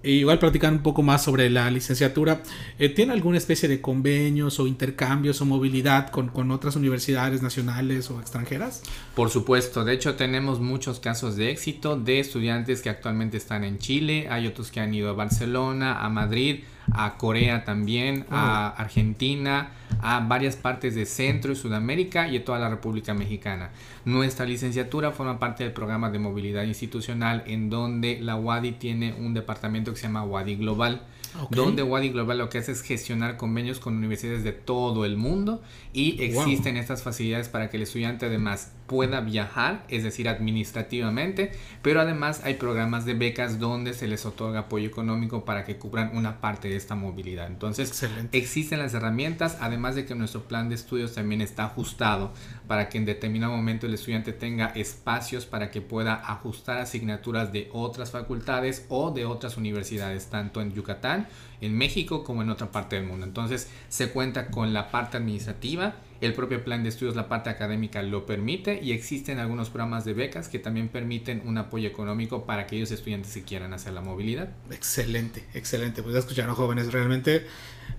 Igual 0.06 0.38
platicar 0.38 0.74
un 0.74 0.84
poco 0.84 1.02
más 1.02 1.24
sobre 1.24 1.50
la 1.50 1.72
licenciatura. 1.72 2.44
Eh, 2.78 2.90
¿Tiene 2.90 3.14
alguna 3.14 3.38
especie 3.38 3.70
de 3.70 3.80
convenios 3.80 4.60
o 4.60 4.68
intercambios 4.68 5.40
o 5.40 5.46
movilidad 5.46 6.10
con, 6.10 6.28
con, 6.28 6.52
otras 6.52 6.76
universidades 6.76 7.42
nacionales 7.42 8.12
o 8.12 8.20
extranjeras? 8.20 8.84
Por 9.16 9.30
supuesto, 9.30 9.86
de 9.86 9.94
hecho 9.94 10.16
tenemos 10.16 10.60
muchos 10.60 11.00
casos 11.00 11.38
de 11.38 11.52
éxito 11.52 11.96
de 11.96 12.20
estudiantes 12.20 12.82
que 12.82 12.90
actualmente 12.90 13.38
están 13.38 13.64
en 13.64 13.78
Chile, 13.78 14.28
hay 14.30 14.46
otros 14.46 14.72
que 14.72 14.82
han 14.82 14.94
ido 14.94 15.10
a 15.10 15.14
Barcelona, 15.14 16.04
a 16.04 16.10
Madrid, 16.10 16.66
a 16.92 17.18
Corea 17.18 17.64
también, 17.64 18.26
a 18.30 18.70
Argentina, 18.70 19.72
a 20.02 20.20
varias 20.20 20.56
partes 20.56 20.96
de 20.96 21.06
Centro 21.06 21.52
y 21.52 21.56
Sudamérica 21.56 22.28
y 22.28 22.38
a 22.38 22.46
toda 22.46 22.60
la 22.60 22.70
República 22.70 23.14
Mexicana. 23.14 23.70
Nuestra 24.06 24.46
licenciatura 24.46 25.12
forma 25.12 25.40
parte 25.40 25.64
del 25.64 25.74
programa 25.74 26.10
de 26.10 26.20
movilidad 26.20 26.64
institucional 26.64 27.44
en 27.48 27.70
donde 27.70 28.20
la 28.22 28.36
WADI 28.36 28.74
tiene 28.74 29.14
un 29.14 29.34
departamento 29.34 29.92
que 29.92 29.98
se 29.98 30.08
llama 30.08 30.24
WADI 30.24 30.56
Global 30.58 31.02
donde 31.50 31.84
Wadi 31.84 32.10
Global 32.10 32.38
lo 32.38 32.50
que 32.50 32.60
hace 32.60 32.72
es 32.72 32.82
gestionar 32.82 33.38
convenios 33.38 33.80
con 33.80 33.96
universidades 33.96 34.44
de 34.44 34.52
todo 34.52 35.06
el 35.06 35.18
mundo 35.18 35.62
y 35.94 36.22
existen 36.24 36.78
estas 36.78 37.04
facilidades 37.04 37.50
para 37.50 37.70
que 37.70 37.78
el 37.78 37.84
estudiante 37.84 38.26
además 38.26 38.72
pueda 38.88 39.22
viajar, 39.22 39.86
es 39.88 40.04
decir, 40.04 40.28
administrativamente, 40.30 41.52
pero 41.82 42.02
además 42.02 42.42
hay 42.44 42.56
programas 42.56 43.06
de 43.06 43.14
becas 43.14 43.60
donde 43.60 43.94
se 43.94 44.08
les 44.08 44.26
otorga 44.26 44.62
apoyo 44.62 44.88
económico 44.88 45.46
para 45.46 45.64
que 45.64 45.78
cubran 45.78 46.16
una 46.16 46.42
parte 46.42 46.68
de 46.68 46.76
esta 46.76 46.96
movilidad. 46.96 47.48
Entonces, 47.48 48.08
existen 48.32 48.80
las 48.80 48.94
herramientas, 48.94 49.58
además 49.62 49.96
de 49.96 50.06
que 50.06 50.16
nuestro 50.16 50.44
plan 50.44 50.70
de 50.70 50.76
estudios 50.76 51.14
también 51.14 51.42
está 51.42 51.66
ajustado 51.66 52.34
para 52.68 52.90
que 52.90 52.98
en 52.98 53.06
determinado 53.06 53.56
momento 53.56 53.86
el 53.86 53.94
estudiante 53.94 54.34
tenga 54.34 54.68
espacios 54.68 55.46
para 55.46 55.72
que 55.72 55.82
pueda 55.82 56.14
ajustar 56.14 56.78
asignaturas 56.78 57.52
de 57.52 57.70
otras 57.74 58.12
facultades 58.12 58.86
o 58.90 59.12
de 59.12 59.26
otras 59.26 59.58
universidades, 59.58 60.28
tanto 60.28 60.62
en 60.62 60.74
Yucatán, 60.74 61.28
en 61.62 61.78
México 61.78 62.24
como 62.24 62.42
en 62.42 62.50
otra 62.50 62.72
parte 62.72 62.96
del 62.96 63.06
mundo. 63.06 63.26
Entonces, 63.26 63.70
se 63.90 64.10
cuenta 64.10 64.48
con 64.48 64.74
la 64.74 64.92
parte 64.92 65.18
administrativa, 65.18 65.96
el 66.22 66.34
propio 66.34 66.64
plan 66.64 66.84
de 66.84 66.90
estudios, 66.90 67.16
la 67.16 67.28
parte 67.28 67.50
académica 67.50 68.02
lo 68.02 68.26
permite 68.26 68.82
y 68.82 68.94
existen 68.94 69.40
algunos 69.40 69.70
programas 69.70 70.06
de 70.06 70.14
becas 70.14 70.48
que 70.48 70.60
también 70.60 70.88
permiten 70.88 71.42
un 71.46 71.58
apoyo 71.58 71.88
económico 71.88 72.46
para 72.46 72.64
aquellos 72.64 72.92
estudiantes 72.92 73.34
que 73.34 73.44
quieran 73.44 73.74
hacer 73.74 73.94
la 73.94 74.02
movilidad. 74.02 74.50
Excelente, 74.72 75.44
excelente. 75.54 76.02
Pues 76.02 76.14
ya 76.14 76.20
escucharon 76.20 76.56
jóvenes, 76.56 76.94
realmente, 76.94 77.46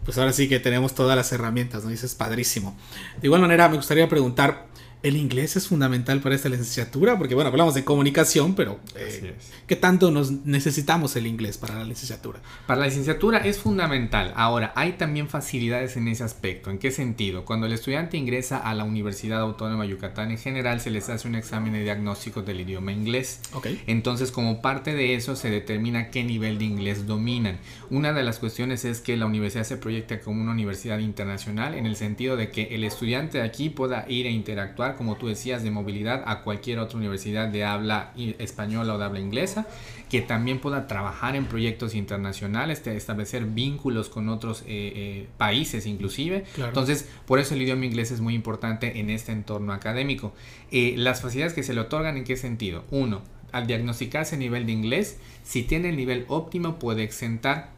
pues 0.04 0.18
ahora 0.18 0.32
sí 0.32 0.48
que 0.48 0.60
tenemos 0.60 0.94
todas 0.94 1.16
las 1.16 1.32
herramientas, 1.32 1.84
¿no? 1.84 1.90
Dices, 1.90 2.14
padrísimo. 2.14 2.76
De 3.20 3.26
igual 3.26 3.40
manera, 3.40 3.68
me 3.68 3.76
gustaría 3.76 4.08
preguntar, 4.08 4.66
el 5.04 5.18
inglés 5.18 5.54
es 5.56 5.68
fundamental 5.68 6.20
para 6.20 6.34
esta 6.34 6.48
licenciatura, 6.48 7.18
porque 7.18 7.34
bueno, 7.34 7.50
hablamos 7.50 7.74
de 7.74 7.84
comunicación, 7.84 8.54
pero 8.54 8.80
eh, 8.96 9.34
¿qué 9.66 9.76
tanto 9.76 10.10
nos 10.10 10.32
necesitamos 10.46 11.14
el 11.16 11.26
inglés 11.26 11.58
para 11.58 11.74
la 11.74 11.84
licenciatura? 11.84 12.40
Para 12.66 12.80
la 12.80 12.86
licenciatura 12.86 13.38
es 13.38 13.58
fundamental. 13.58 14.32
Ahora, 14.34 14.72
hay 14.74 14.92
también 14.94 15.28
facilidades 15.28 15.98
en 15.98 16.08
ese 16.08 16.24
aspecto. 16.24 16.70
¿En 16.70 16.78
qué 16.78 16.90
sentido? 16.90 17.44
Cuando 17.44 17.66
el 17.66 17.74
estudiante 17.74 18.16
ingresa 18.16 18.56
a 18.56 18.72
la 18.72 18.84
Universidad 18.84 19.42
Autónoma 19.42 19.82
de 19.82 19.90
Yucatán, 19.90 20.30
en 20.30 20.38
general 20.38 20.80
se 20.80 20.90
les 20.90 21.10
hace 21.10 21.28
un 21.28 21.34
examen 21.34 21.74
de 21.74 21.82
diagnóstico 21.82 22.40
del 22.40 22.60
idioma 22.60 22.90
inglés. 22.90 23.40
Entonces, 23.86 24.32
como 24.32 24.62
parte 24.62 24.94
de 24.94 25.14
eso, 25.14 25.36
se 25.36 25.50
determina 25.50 26.08
qué 26.08 26.24
nivel 26.24 26.56
de 26.56 26.64
inglés 26.64 27.06
dominan. 27.06 27.58
Una 27.90 28.14
de 28.14 28.22
las 28.22 28.38
cuestiones 28.38 28.86
es 28.86 29.02
que 29.02 29.18
la 29.18 29.26
universidad 29.26 29.64
se 29.64 29.76
proyecta 29.76 30.20
como 30.20 30.40
una 30.40 30.52
universidad 30.52 30.98
internacional, 31.00 31.74
en 31.74 31.84
el 31.84 31.96
sentido 31.96 32.38
de 32.38 32.50
que 32.50 32.74
el 32.74 32.84
estudiante 32.84 33.36
de 33.36 33.44
aquí 33.44 33.68
pueda 33.68 34.06
ir 34.08 34.26
a 34.26 34.30
interactuar 34.30 34.93
como 34.96 35.16
tú 35.16 35.28
decías, 35.28 35.62
de 35.62 35.70
movilidad 35.70 36.22
a 36.26 36.40
cualquier 36.42 36.78
otra 36.78 36.98
universidad 36.98 37.48
de 37.48 37.64
habla 37.64 38.12
española 38.38 38.94
o 38.94 38.98
de 38.98 39.04
habla 39.04 39.20
inglesa, 39.20 39.66
que 40.08 40.22
también 40.22 40.60
pueda 40.60 40.86
trabajar 40.86 41.36
en 41.36 41.46
proyectos 41.46 41.94
internacionales, 41.94 42.86
establecer 42.86 43.46
vínculos 43.46 44.08
con 44.08 44.28
otros 44.28 44.62
eh, 44.62 44.64
eh, 44.68 45.28
países 45.38 45.86
inclusive. 45.86 46.44
Entonces, 46.56 47.08
por 47.26 47.38
eso 47.38 47.54
el 47.54 47.62
idioma 47.62 47.86
inglés 47.86 48.10
es 48.10 48.20
muy 48.20 48.34
importante 48.34 49.00
en 49.00 49.10
este 49.10 49.32
entorno 49.32 49.72
académico. 49.72 50.32
Eh, 50.70 50.94
las 50.96 51.22
facilidades 51.22 51.54
que 51.54 51.62
se 51.62 51.74
le 51.74 51.80
otorgan, 51.80 52.16
¿en 52.16 52.24
qué 52.24 52.36
sentido? 52.36 52.84
Uno, 52.90 53.22
al 53.52 53.66
diagnosticarse 53.66 54.36
el 54.36 54.40
nivel 54.40 54.66
de 54.66 54.72
inglés, 54.72 55.18
si 55.42 55.62
tiene 55.62 55.90
el 55.90 55.96
nivel 55.96 56.24
óptimo 56.28 56.78
puede 56.78 57.02
exentar 57.02 57.73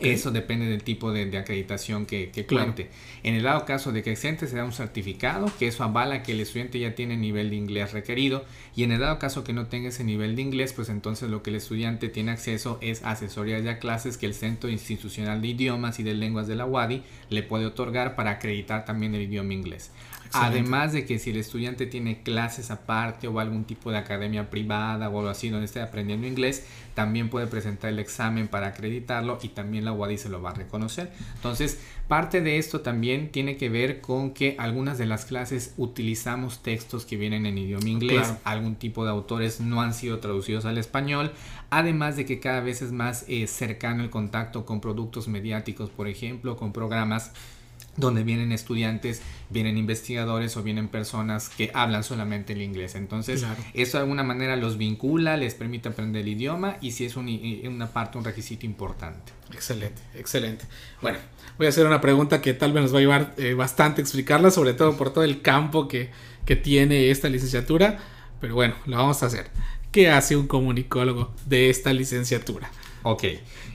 eso 0.00 0.30
depende 0.30 0.66
del 0.66 0.82
tipo 0.82 1.12
de, 1.12 1.36
acreditación 1.36 2.06
que, 2.06 2.30
que 2.30 2.46
cuente. 2.46 2.90
En 3.22 3.34
el 3.34 3.42
dado 3.42 3.64
caso 3.64 3.92
de 3.92 4.02
que 4.02 4.12
exente, 4.12 4.46
se 4.46 4.56
da 4.56 4.64
un 4.64 4.72
certificado, 4.72 5.50
que 5.58 5.66
eso 5.68 5.84
avala 5.84 6.22
que 6.22 6.32
el 6.32 6.40
estudiante 6.40 6.78
ya 6.78 6.94
tiene 6.94 7.14
el 7.14 7.20
nivel 7.20 7.50
de 7.50 7.56
inglés 7.56 7.92
requerido. 7.92 8.44
Y 8.76 8.82
en 8.82 8.92
el 8.92 9.00
dado 9.00 9.18
caso 9.18 9.44
que 9.44 9.52
no 9.52 9.66
tenga 9.66 9.88
ese 9.88 10.04
nivel 10.04 10.36
de 10.36 10.42
inglés, 10.42 10.72
pues 10.72 10.88
entonces 10.88 11.30
lo 11.30 11.42
que 11.42 11.50
el 11.50 11.56
estudiante 11.56 12.08
tiene 12.08 12.32
acceso 12.32 12.78
es 12.80 13.04
asesorías 13.04 13.64
y 13.64 13.68
a 13.68 13.78
clases 13.78 14.18
que 14.18 14.26
el 14.26 14.34
Centro 14.34 14.68
Institucional 14.68 15.40
de 15.40 15.48
Idiomas 15.48 15.98
y 16.00 16.02
de 16.02 16.14
Lenguas 16.14 16.46
de 16.46 16.56
la 16.56 16.66
UADI 16.66 17.02
le 17.30 17.42
puede 17.42 17.66
otorgar 17.66 18.16
para 18.16 18.32
acreditar 18.32 18.84
también 18.84 19.14
el 19.14 19.22
idioma 19.22 19.54
inglés. 19.54 19.90
Además 20.34 20.92
de 20.92 21.04
que 21.06 21.18
si 21.18 21.30
el 21.30 21.36
estudiante 21.36 21.86
tiene 21.86 22.22
clases 22.22 22.70
aparte 22.70 23.28
o 23.28 23.40
algún 23.40 23.64
tipo 23.64 23.90
de 23.90 23.98
academia 23.98 24.50
privada 24.50 25.08
o 25.08 25.18
algo 25.18 25.30
así 25.30 25.48
donde 25.48 25.66
esté 25.66 25.80
aprendiendo 25.80 26.26
inglés, 26.26 26.66
también 26.94 27.28
puede 27.28 27.46
presentar 27.46 27.90
el 27.90 27.98
examen 27.98 28.48
para 28.48 28.68
acreditarlo 28.68 29.38
y 29.42 29.48
también 29.48 29.84
la 29.84 29.92
UADI 29.92 30.18
se 30.18 30.28
lo 30.28 30.42
va 30.42 30.50
a 30.50 30.54
reconocer. 30.54 31.12
Entonces, 31.34 31.80
parte 32.08 32.40
de 32.40 32.58
esto 32.58 32.80
también 32.80 33.30
tiene 33.30 33.56
que 33.56 33.68
ver 33.68 34.00
con 34.00 34.32
que 34.32 34.56
algunas 34.58 34.98
de 34.98 35.06
las 35.06 35.24
clases 35.24 35.74
utilizamos 35.76 36.62
textos 36.62 37.04
que 37.04 37.16
vienen 37.16 37.46
en 37.46 37.58
idioma 37.58 37.88
inglés, 37.88 38.34
algún 38.44 38.76
tipo 38.76 39.04
de 39.04 39.10
autores 39.10 39.60
no 39.60 39.82
han 39.82 39.94
sido 39.94 40.20
traducidos 40.20 40.64
al 40.64 40.78
español, 40.78 41.32
además 41.70 42.16
de 42.16 42.24
que 42.24 42.40
cada 42.40 42.60
vez 42.60 42.82
es 42.82 42.92
más 42.92 43.24
eh, 43.28 43.46
cercano 43.46 44.02
el 44.02 44.10
contacto 44.10 44.64
con 44.64 44.80
productos 44.80 45.28
mediáticos, 45.28 45.90
por 45.90 46.08
ejemplo, 46.08 46.56
con 46.56 46.72
programas 46.72 47.32
donde 47.96 48.24
vienen 48.24 48.52
estudiantes, 48.52 49.22
vienen 49.50 49.76
investigadores 49.76 50.56
o 50.56 50.62
vienen 50.62 50.88
personas 50.88 51.48
que 51.48 51.70
hablan 51.74 52.02
solamente 52.02 52.52
el 52.52 52.62
inglés. 52.62 52.94
Entonces, 52.94 53.44
eso 53.72 53.98
de 53.98 54.02
alguna 54.02 54.22
manera 54.22 54.56
los 54.56 54.78
vincula, 54.78 55.36
les 55.36 55.54
permite 55.54 55.88
aprender 55.88 56.22
el 56.22 56.28
idioma 56.28 56.76
y 56.80 56.92
si 56.92 57.04
es 57.04 57.16
una 57.16 57.92
parte, 57.92 58.18
un 58.18 58.24
requisito 58.24 58.66
importante. 58.66 59.32
Excelente, 59.52 60.02
excelente. 60.14 60.64
Bueno, 61.00 61.18
voy 61.56 61.66
a 61.66 61.70
hacer 61.70 61.86
una 61.86 62.00
pregunta 62.00 62.40
que 62.40 62.54
tal 62.54 62.72
vez 62.72 62.82
nos 62.82 62.94
va 62.94 62.98
a 62.98 63.02
llevar 63.02 63.34
eh, 63.36 63.54
bastante 63.54 64.00
explicarla, 64.00 64.50
sobre 64.50 64.74
todo 64.74 64.96
por 64.96 65.12
todo 65.12 65.24
el 65.24 65.42
campo 65.42 65.86
que, 65.86 66.10
que 66.44 66.56
tiene 66.56 67.10
esta 67.10 67.28
licenciatura, 67.28 67.98
pero 68.40 68.54
bueno, 68.54 68.74
lo 68.86 68.96
vamos 68.96 69.22
a 69.22 69.26
hacer. 69.26 69.46
¿Qué 69.92 70.10
hace 70.10 70.36
un 70.36 70.48
comunicólogo 70.48 71.32
de 71.46 71.70
esta 71.70 71.92
licenciatura? 71.92 72.70
Ok, 73.06 73.24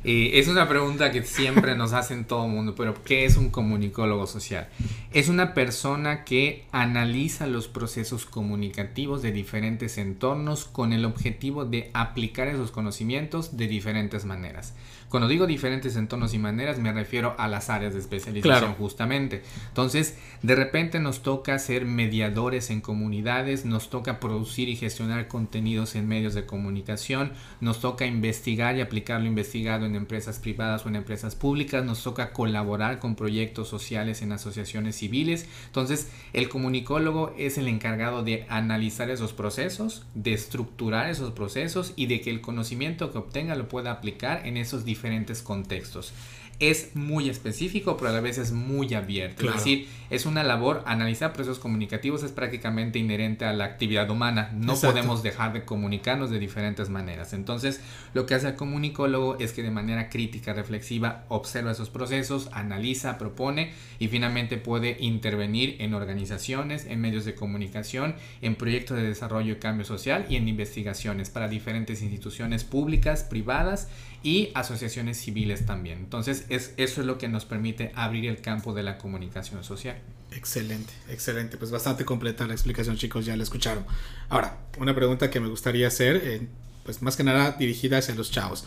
es 0.03 0.48
una 0.48 0.67
pregunta 0.67 1.12
que 1.12 1.21
siempre 1.21 1.75
nos 1.75 1.93
hacen 1.93 2.25
todo 2.25 2.45
el 2.45 2.51
mundo, 2.51 2.74
pero 2.74 2.95
¿qué 3.03 3.25
es 3.25 3.38
un 3.38 3.51
comunicólogo 3.51 4.25
social? 4.25 4.69
Es 5.13 5.29
una 5.29 5.53
persona 5.53 6.24
que 6.24 6.65
analiza 6.71 7.45
los 7.45 7.67
procesos 7.67 8.25
comunicativos 8.25 9.21
de 9.21 9.31
diferentes 9.31 10.00
entornos 10.00 10.65
con 10.65 10.93
el 10.93 11.05
objetivo 11.05 11.65
de 11.65 11.91
aplicar 11.93 12.48
esos 12.48 12.71
conocimientos 12.71 13.55
de 13.55 13.67
diferentes 13.67 14.25
maneras. 14.25 14.74
Cuando 15.09 15.27
digo 15.27 15.47
diferentes 15.47 15.95
entornos 15.95 16.35
y 16.35 16.37
maneras, 16.37 16.77
me 16.77 16.93
refiero 16.93 17.33
a 17.39 17.47
las 17.47 17.71
áreas 17.71 17.93
de 17.93 17.99
especialización 17.99 18.75
justamente. 18.75 19.41
Entonces, 19.69 20.15
de 20.43 20.53
repente 20.53 20.99
nos 20.99 21.23
toca 21.23 21.57
ser 21.57 21.85
mediadores 21.85 22.69
en 22.69 22.79
comunidades, 22.79 23.65
nos 23.65 23.89
toca 23.89 24.19
producir 24.19 24.69
y 24.69 24.75
gestionar 24.75 25.27
contenidos 25.27 25.95
en 25.95 26.07
medios 26.07 26.35
de 26.35 26.45
comunicación, 26.45 27.31
nos 27.59 27.81
toca 27.81 28.05
investigar 28.05 28.77
y 28.77 28.81
aplicar 28.81 29.19
lo 29.21 29.25
investigado 29.25 29.87
en 29.87 29.95
empresas 29.95 30.37
privadas 30.37 30.85
o 30.85 30.89
en 30.89 30.97
empresas 30.97 31.33
públicas, 31.33 31.83
nos 31.83 32.03
toca 32.03 32.31
colaborar 32.31 32.99
con 32.99 33.15
proyectos 33.15 33.67
sociales 33.67 34.21
en 34.21 34.31
asociaciones 34.31 34.95
civiles. 34.95 35.47
Entonces, 35.65 36.11
el 36.33 36.49
comunicólogo 36.49 37.33
es 37.35 37.57
el 37.57 37.67
encargado 37.67 38.23
de 38.23 38.45
analizar 38.47 39.09
esos 39.09 39.33
procesos, 39.33 40.05
de 40.13 40.33
estructurar 40.33 41.09
esos 41.09 41.31
procesos 41.31 41.93
y 41.95 42.05
de 42.05 42.21
que 42.21 42.29
el 42.29 42.41
conocimiento 42.41 43.11
que 43.11 43.17
obtenga 43.17 43.55
lo 43.55 43.67
pueda 43.67 43.91
aplicar 43.91 44.45
en 44.45 44.57
esos 44.57 44.85
diferentes 44.85 44.98
diferentes 44.99 45.41
contextos 45.41 46.11
es 46.59 46.95
muy 46.95 47.29
específico, 47.29 47.95
pero 47.95 48.09
a 48.09 48.13
la 48.13 48.19
vez 48.19 48.37
es 48.37 48.51
muy 48.51 48.93
abierto. 48.93 49.47
Es 49.47 49.55
decir, 49.55 49.87
es 50.09 50.25
una 50.25 50.43
labor, 50.43 50.83
analizar 50.85 51.31
procesos 51.31 51.59
comunicativos 51.59 52.23
es 52.23 52.31
prácticamente 52.31 52.99
inherente 52.99 53.45
a 53.45 53.53
la 53.53 53.65
actividad 53.65 54.09
humana. 54.09 54.51
No 54.53 54.75
podemos 54.75 55.23
dejar 55.23 55.53
de 55.53 55.63
comunicarnos 55.63 56.29
de 56.31 56.39
diferentes 56.39 56.89
maneras. 56.89 57.31
Entonces, 57.33 57.79
lo 58.13 58.25
que 58.25 58.35
hace 58.35 58.47
el 58.47 58.55
comunicólogo 58.55 59.37
es 59.39 59.53
que 59.53 59.63
de 59.63 59.71
manera 59.71 60.09
crítica, 60.09 60.51
reflexiva, 60.53 61.23
observa 61.29 61.71
esos 61.71 61.89
procesos, 61.89 62.49
analiza, 62.51 63.17
propone 63.17 63.71
y 63.99 64.09
finalmente 64.09 64.57
puede 64.57 64.97
intervenir 64.99 65.77
en 65.79 65.93
organizaciones, 65.93 66.85
en 66.85 66.99
medios 66.99 67.23
de 67.23 67.35
comunicación, 67.35 68.15
en 68.41 68.55
proyectos 68.55 68.97
de 68.97 69.03
desarrollo 69.03 69.53
y 69.53 69.57
cambio 69.57 69.85
social 69.85 70.25
y 70.29 70.35
en 70.35 70.47
investigaciones 70.47 71.29
para 71.29 71.47
diferentes 71.47 72.01
instituciones 72.01 72.63
públicas, 72.63 73.23
privadas 73.23 73.87
y 74.23 74.49
asociaciones 74.53 75.17
civiles 75.17 75.65
también. 75.65 75.99
Entonces, 75.99 76.45
es, 76.49 76.73
eso 76.77 77.01
es 77.01 77.07
lo 77.07 77.17
que 77.17 77.27
nos 77.27 77.45
permite 77.45 77.91
abrir 77.95 78.25
el 78.27 78.41
campo 78.41 78.73
de 78.73 78.83
la 78.83 78.97
comunicación 78.97 79.63
social. 79.63 79.97
Excelente, 80.31 80.93
excelente. 81.09 81.57
Pues 81.57 81.71
bastante 81.71 82.05
completa 82.05 82.45
la 82.45 82.53
explicación, 82.53 82.97
chicos, 82.97 83.25
ya 83.25 83.35
la 83.35 83.43
escucharon. 83.43 83.85
Ahora, 84.29 84.57
una 84.77 84.93
pregunta 84.93 85.29
que 85.29 85.39
me 85.39 85.47
gustaría 85.47 85.87
hacer, 85.87 86.21
eh, 86.23 86.47
pues 86.83 87.01
más 87.01 87.15
que 87.15 87.23
nada 87.23 87.51
dirigida 87.53 87.97
hacia 87.97 88.15
los 88.15 88.31
chavos. 88.31 88.65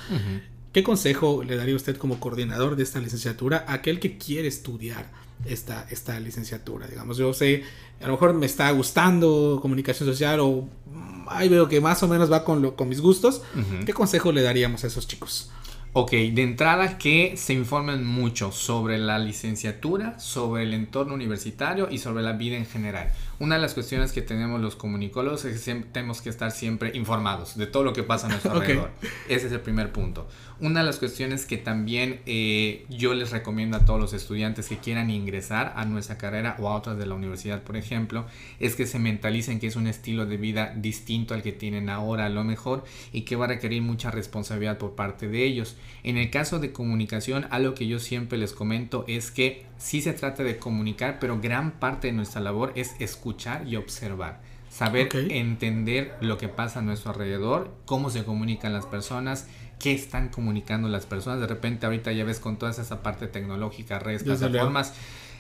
¿Qué 0.72 0.82
consejo 0.82 1.44
le 1.44 1.56
daría 1.56 1.76
usted 1.76 1.96
como 1.96 2.18
coordinador 2.18 2.76
de 2.76 2.82
esta 2.82 2.98
licenciatura 2.98 3.64
a 3.68 3.74
aquel 3.74 4.00
que 4.00 4.16
quiere 4.16 4.48
estudiar 4.48 5.10
esta, 5.44 5.86
esta 5.90 6.18
licenciatura? 6.18 6.86
Digamos, 6.86 7.18
yo 7.18 7.34
sé, 7.34 7.62
a 8.00 8.06
lo 8.06 8.12
mejor 8.12 8.32
me 8.34 8.46
está 8.46 8.70
gustando 8.70 9.58
comunicación 9.60 10.08
social 10.08 10.40
o 10.40 10.68
mm, 10.86 11.26
ahí 11.28 11.48
veo 11.48 11.68
que 11.68 11.80
más 11.80 12.02
o 12.02 12.08
menos 12.08 12.32
va 12.32 12.44
con, 12.44 12.62
lo, 12.62 12.74
con 12.74 12.88
mis 12.88 13.00
gustos. 13.00 13.42
¿Qué 13.84 13.92
consejo 13.92 14.32
le 14.32 14.42
daríamos 14.42 14.82
a 14.84 14.86
esos 14.86 15.06
chicos? 15.06 15.50
Ok, 15.94 16.12
de 16.12 16.42
entrada 16.42 16.96
que 16.96 17.36
se 17.36 17.52
informen 17.52 18.06
mucho 18.06 18.50
sobre 18.50 18.96
la 18.96 19.18
licenciatura, 19.18 20.18
sobre 20.18 20.62
el 20.62 20.72
entorno 20.72 21.12
universitario 21.12 21.90
y 21.90 21.98
sobre 21.98 22.22
la 22.22 22.32
vida 22.32 22.56
en 22.56 22.64
general. 22.64 23.12
Una 23.38 23.56
de 23.56 23.60
las 23.60 23.74
cuestiones 23.74 24.12
que 24.12 24.22
tenemos 24.22 24.58
los 24.62 24.74
comunicólogos 24.74 25.44
es 25.44 25.62
que 25.62 25.74
tenemos 25.92 26.22
que 26.22 26.30
estar 26.30 26.50
siempre 26.50 26.92
informados 26.94 27.58
de 27.58 27.66
todo 27.66 27.84
lo 27.84 27.92
que 27.92 28.04
pasa 28.04 28.26
a 28.26 28.30
nuestro 28.30 28.52
alrededor. 28.54 28.90
Ese 29.28 29.48
es 29.48 29.52
el 29.52 29.60
primer 29.60 29.92
punto. 29.92 30.26
Una 30.60 30.80
de 30.80 30.86
las 30.86 30.98
cuestiones 30.98 31.44
que 31.44 31.58
también 31.58 32.20
eh, 32.24 32.86
yo 32.88 33.12
les 33.12 33.30
recomiendo 33.30 33.76
a 33.76 33.84
todos 33.84 34.00
los 34.00 34.14
estudiantes 34.14 34.68
que 34.68 34.78
quieran 34.78 35.10
ingresar 35.10 35.74
a 35.76 35.84
nuestra 35.84 36.16
carrera 36.16 36.56
o 36.60 36.68
a 36.68 36.76
otras 36.76 36.96
de 36.96 37.04
la 37.04 37.16
universidad, 37.16 37.64
por 37.64 37.76
ejemplo, 37.76 38.24
es 38.60 38.76
que 38.76 38.86
se 38.86 38.98
mentalicen 38.98 39.60
que 39.60 39.66
es 39.66 39.76
un 39.76 39.88
estilo 39.88 40.24
de 40.24 40.38
vida 40.38 40.72
distinto 40.74 41.34
al 41.34 41.42
que 41.42 41.52
tienen 41.52 41.90
ahora 41.90 42.26
a 42.26 42.30
lo 42.30 42.44
mejor 42.44 42.84
y 43.12 43.22
que 43.22 43.36
va 43.36 43.44
a 43.44 43.48
requerir 43.48 43.82
mucha 43.82 44.10
responsabilidad 44.10 44.78
por 44.78 44.94
parte 44.94 45.28
de 45.28 45.44
ellos. 45.44 45.76
En 46.02 46.16
el 46.16 46.30
caso 46.30 46.58
de 46.58 46.72
comunicación, 46.72 47.46
algo 47.50 47.74
que 47.74 47.86
yo 47.86 47.98
siempre 47.98 48.38
les 48.38 48.52
comento 48.52 49.04
es 49.08 49.30
que 49.30 49.66
sí 49.78 50.02
se 50.02 50.12
trata 50.12 50.42
de 50.42 50.58
comunicar, 50.58 51.18
pero 51.20 51.40
gran 51.40 51.72
parte 51.72 52.08
de 52.08 52.12
nuestra 52.12 52.40
labor 52.40 52.72
es 52.74 52.94
escuchar 52.98 53.66
y 53.66 53.76
observar. 53.76 54.40
Saber 54.68 55.08
entender 55.30 56.14
lo 56.20 56.38
que 56.38 56.48
pasa 56.48 56.78
a 56.78 56.82
nuestro 56.82 57.10
alrededor, 57.10 57.70
cómo 57.84 58.08
se 58.08 58.24
comunican 58.24 58.72
las 58.72 58.86
personas, 58.86 59.46
qué 59.78 59.92
están 59.92 60.28
comunicando 60.28 60.88
las 60.88 61.04
personas. 61.04 61.40
De 61.40 61.46
repente 61.46 61.84
ahorita 61.84 62.10
ya 62.12 62.24
ves 62.24 62.40
con 62.40 62.56
toda 62.56 62.72
esa 62.72 63.02
parte 63.02 63.26
tecnológica, 63.26 63.98
redes, 63.98 64.22
plataformas, 64.22 64.94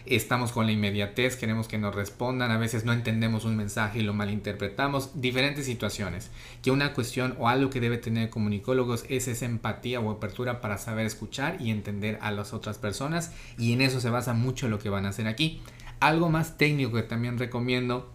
estamos 0.06 0.52
con 0.52 0.66
la 0.66 0.72
inmediatez, 0.72 1.36
queremos 1.36 1.68
que 1.68 1.78
nos 1.78 1.94
respondan, 1.94 2.50
a 2.50 2.58
veces 2.58 2.84
no 2.84 2.92
entendemos 2.92 3.44
un 3.44 3.56
mensaje 3.56 4.00
y 4.00 4.02
lo 4.02 4.14
malinterpretamos, 4.14 5.20
diferentes 5.20 5.66
situaciones. 5.66 6.30
Que 6.62 6.70
una 6.70 6.92
cuestión 6.92 7.34
o 7.38 7.48
algo 7.48 7.70
que 7.70 7.80
debe 7.80 7.98
tener 7.98 8.30
comunicólogos 8.30 9.04
es 9.08 9.28
esa 9.28 9.46
empatía 9.46 10.00
o 10.00 10.10
apertura 10.10 10.60
para 10.60 10.78
saber 10.78 11.06
escuchar 11.06 11.56
y 11.60 11.70
entender 11.70 12.18
a 12.20 12.30
las 12.30 12.52
otras 12.52 12.78
personas 12.78 13.32
y 13.58 13.72
en 13.72 13.80
eso 13.80 14.00
se 14.00 14.10
basa 14.10 14.34
mucho 14.34 14.68
lo 14.68 14.78
que 14.78 14.90
van 14.90 15.06
a 15.06 15.10
hacer 15.10 15.26
aquí. 15.26 15.60
Algo 16.00 16.28
más 16.28 16.58
técnico 16.58 16.92
que 16.92 17.02
también 17.02 17.38
recomiendo 17.38 18.10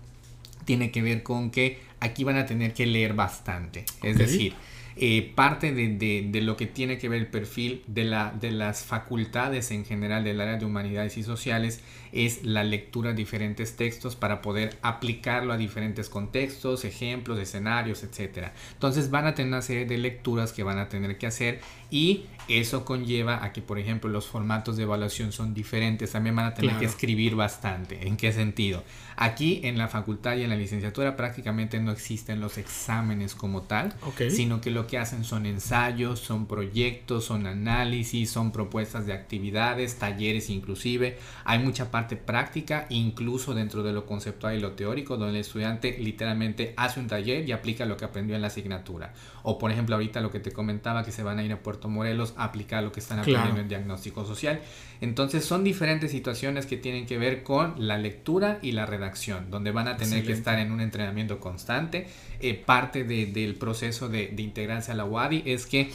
tiene 0.65 0.91
que 0.91 1.01
ver 1.01 1.23
con 1.23 1.49
que 1.49 1.79
aquí 1.99 2.23
van 2.23 2.37
a 2.37 2.45
tener 2.45 2.73
que 2.73 2.85
leer 2.85 3.13
bastante. 3.13 3.85
Es 4.03 4.17
decir, 4.17 4.53
eh, 4.99 5.31
parte 5.35 5.71
de, 5.71 6.41
lo 6.41 6.57
que 6.57 6.67
tiene 6.67 6.97
que 6.97 7.09
ver 7.09 7.19
el 7.19 7.27
perfil 7.27 7.83
de, 7.87 8.03
la, 8.03 8.33
de 8.39 8.51
las 8.51 8.83
facultades 8.83 9.71
en 9.71 9.85
general 9.85 10.23
del 10.23 10.41
área 10.41 10.57
de 10.57 10.65
humanidades 10.65 11.17
y 11.17 11.23
sociales 11.23 11.81
es 12.11 12.43
la 12.43 12.63
lectura 12.63 13.11
de 13.11 13.15
diferentes 13.15 13.75
textos 13.75 14.15
para 14.15 14.41
poder 14.41 14.77
aplicarlo 14.81 15.53
a 15.53 15.57
diferentes 15.57 16.09
contextos, 16.09 16.85
ejemplos, 16.85 17.39
escenarios, 17.39 18.03
etc. 18.03 18.49
Entonces 18.73 19.09
van 19.09 19.25
a 19.25 19.35
tener 19.35 19.51
una 19.51 19.61
serie 19.61 19.85
de 19.85 19.97
lecturas 19.97 20.53
que 20.53 20.63
van 20.63 20.79
a 20.79 20.89
tener 20.89 21.17
que 21.17 21.27
hacer 21.27 21.61
y 21.89 22.25
eso 22.47 22.85
conlleva 22.85 23.43
a 23.43 23.51
que, 23.51 23.61
por 23.61 23.79
ejemplo, 23.79 24.09
los 24.09 24.27
formatos 24.27 24.77
de 24.77 24.83
evaluación 24.83 25.31
son 25.31 25.53
diferentes. 25.53 26.11
También 26.11 26.35
van 26.35 26.45
a 26.45 26.53
tener 26.53 26.77
que 26.77 26.85
escribir 26.85 27.35
bastante. 27.35 28.07
¿En 28.07 28.17
qué 28.17 28.31
sentido? 28.31 28.83
Aquí 29.15 29.61
en 29.63 29.77
la 29.77 29.87
facultad 29.87 30.37
y 30.37 30.43
en 30.43 30.49
la 30.49 30.55
licenciatura 30.55 31.15
prácticamente 31.15 31.79
no 31.79 31.91
existen 31.91 32.39
los 32.39 32.57
exámenes 32.57 33.35
como 33.35 33.63
tal, 33.63 33.95
sino 34.29 34.61
que 34.61 34.69
lo 34.69 34.85
que 34.85 34.97
hacen 34.97 35.23
son 35.23 35.45
ensayos, 35.45 36.19
son 36.19 36.45
proyectos, 36.45 37.25
son 37.25 37.47
análisis, 37.47 38.29
son 38.29 38.51
propuestas 38.51 39.05
de 39.05 39.13
actividades, 39.13 39.95
talleres 39.95 40.49
inclusive. 40.49 41.17
Hay 41.45 41.59
mucha 41.59 41.89
parte 41.97 42.15
práctica, 42.15 42.85
incluso 42.89 43.55
dentro 43.55 43.81
de 43.81 43.91
lo 43.91 44.05
conceptual 44.05 44.55
y 44.55 44.59
lo 44.59 44.73
teórico, 44.73 45.17
donde 45.17 45.33
el 45.33 45.41
estudiante 45.41 45.97
literalmente 45.97 46.75
hace 46.77 46.99
un 46.99 47.07
taller 47.07 47.49
y 47.49 47.51
aplica 47.51 47.85
lo 47.85 47.97
que 47.97 48.05
aprendió 48.05 48.35
en 48.35 48.41
la 48.43 48.49
asignatura. 48.49 49.13
O 49.41 49.57
por 49.57 49.71
ejemplo 49.71 49.95
ahorita 49.95 50.21
lo 50.21 50.29
que 50.29 50.39
te 50.39 50.51
comentaba 50.51 51.03
que 51.03 51.11
se 51.11 51.23
van 51.23 51.39
a 51.39 51.43
ir 51.43 51.51
a 51.51 51.63
Puerto 51.63 51.89
Morelos 51.89 52.35
a 52.37 52.43
aplicar 52.43 52.83
lo 52.83 52.91
que 52.91 52.99
están 52.99 53.17
aprendiendo 53.17 53.61
en 53.61 53.67
diagnóstico 53.67 54.25
social. 54.25 54.61
Entonces 55.01 55.43
son 55.43 55.63
diferentes 55.63 56.11
situaciones 56.11 56.67
que 56.67 56.77
tienen 56.77 57.07
que 57.07 57.17
ver 57.17 57.41
con 57.41 57.73
la 57.87 57.97
lectura 57.97 58.59
y 58.61 58.73
la 58.73 58.85
redacción, 58.85 59.49
donde 59.49 59.71
van 59.71 59.87
a 59.87 59.97
tener 59.97 60.23
que 60.23 60.33
estar 60.33 60.59
en 60.59 60.71
un 60.71 60.81
entrenamiento 60.81 61.39
constante. 61.39 62.05
Eh, 62.39 62.53
parte 62.53 63.05
del 63.05 63.55
proceso 63.55 64.07
de, 64.07 64.27
de 64.27 64.43
integrarse 64.43 64.91
a 64.91 64.95
la 64.95 65.05
UADI 65.05 65.41
es 65.47 65.65
que 65.65 65.89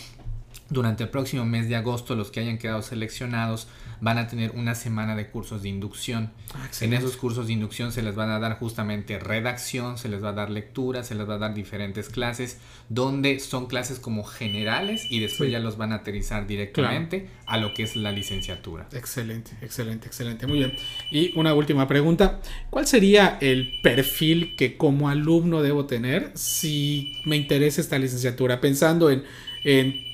durante 0.72 1.04
el 1.04 1.10
próximo 1.10 1.44
mes 1.44 1.68
de 1.68 1.76
agosto 1.76 2.16
los 2.16 2.30
que 2.30 2.40
hayan 2.40 2.58
quedado 2.58 2.82
seleccionados 2.82 3.68
van 4.00 4.18
a 4.18 4.26
tener 4.26 4.50
una 4.56 4.74
semana 4.74 5.14
de 5.14 5.28
cursos 5.28 5.62
de 5.62 5.68
inducción. 5.68 6.32
Ah, 6.54 6.68
en 6.80 6.92
esos 6.92 7.16
cursos 7.16 7.46
de 7.46 7.52
inducción 7.52 7.92
se 7.92 8.02
les 8.02 8.16
van 8.16 8.30
a 8.30 8.40
dar 8.40 8.58
justamente 8.58 9.20
redacción, 9.20 9.96
se 9.96 10.08
les 10.08 10.22
va 10.22 10.30
a 10.30 10.32
dar 10.32 10.50
lectura, 10.50 11.04
se 11.04 11.14
les 11.14 11.28
va 11.28 11.34
a 11.34 11.38
dar 11.38 11.54
diferentes 11.54 12.08
clases, 12.08 12.58
donde 12.88 13.38
son 13.38 13.66
clases 13.66 14.00
como 14.00 14.24
generales 14.24 15.06
y 15.08 15.20
después 15.20 15.52
ya 15.52 15.60
los 15.60 15.76
van 15.76 15.92
a 15.92 15.96
aterrizar 15.96 16.48
directamente 16.48 17.28
a 17.46 17.58
lo 17.58 17.74
que 17.74 17.84
es 17.84 17.94
la 17.94 18.10
licenciatura. 18.10 18.88
Excelente, 18.92 19.52
excelente, 19.62 20.08
excelente. 20.08 20.48
Muy 20.48 20.58
bien. 20.58 20.72
Y 21.12 21.38
una 21.38 21.54
última 21.54 21.86
pregunta. 21.86 22.40
¿Cuál 22.70 22.88
sería 22.88 23.38
el 23.40 23.78
perfil 23.82 24.56
que 24.56 24.76
como 24.76 25.10
alumno 25.10 25.62
debo 25.62 25.86
tener 25.86 26.32
si 26.34 27.20
me 27.24 27.36
interesa 27.36 27.80
esta 27.80 28.00
licenciatura? 28.00 28.60
Pensando 28.60 29.10
en, 29.10 29.22
en 29.62 30.11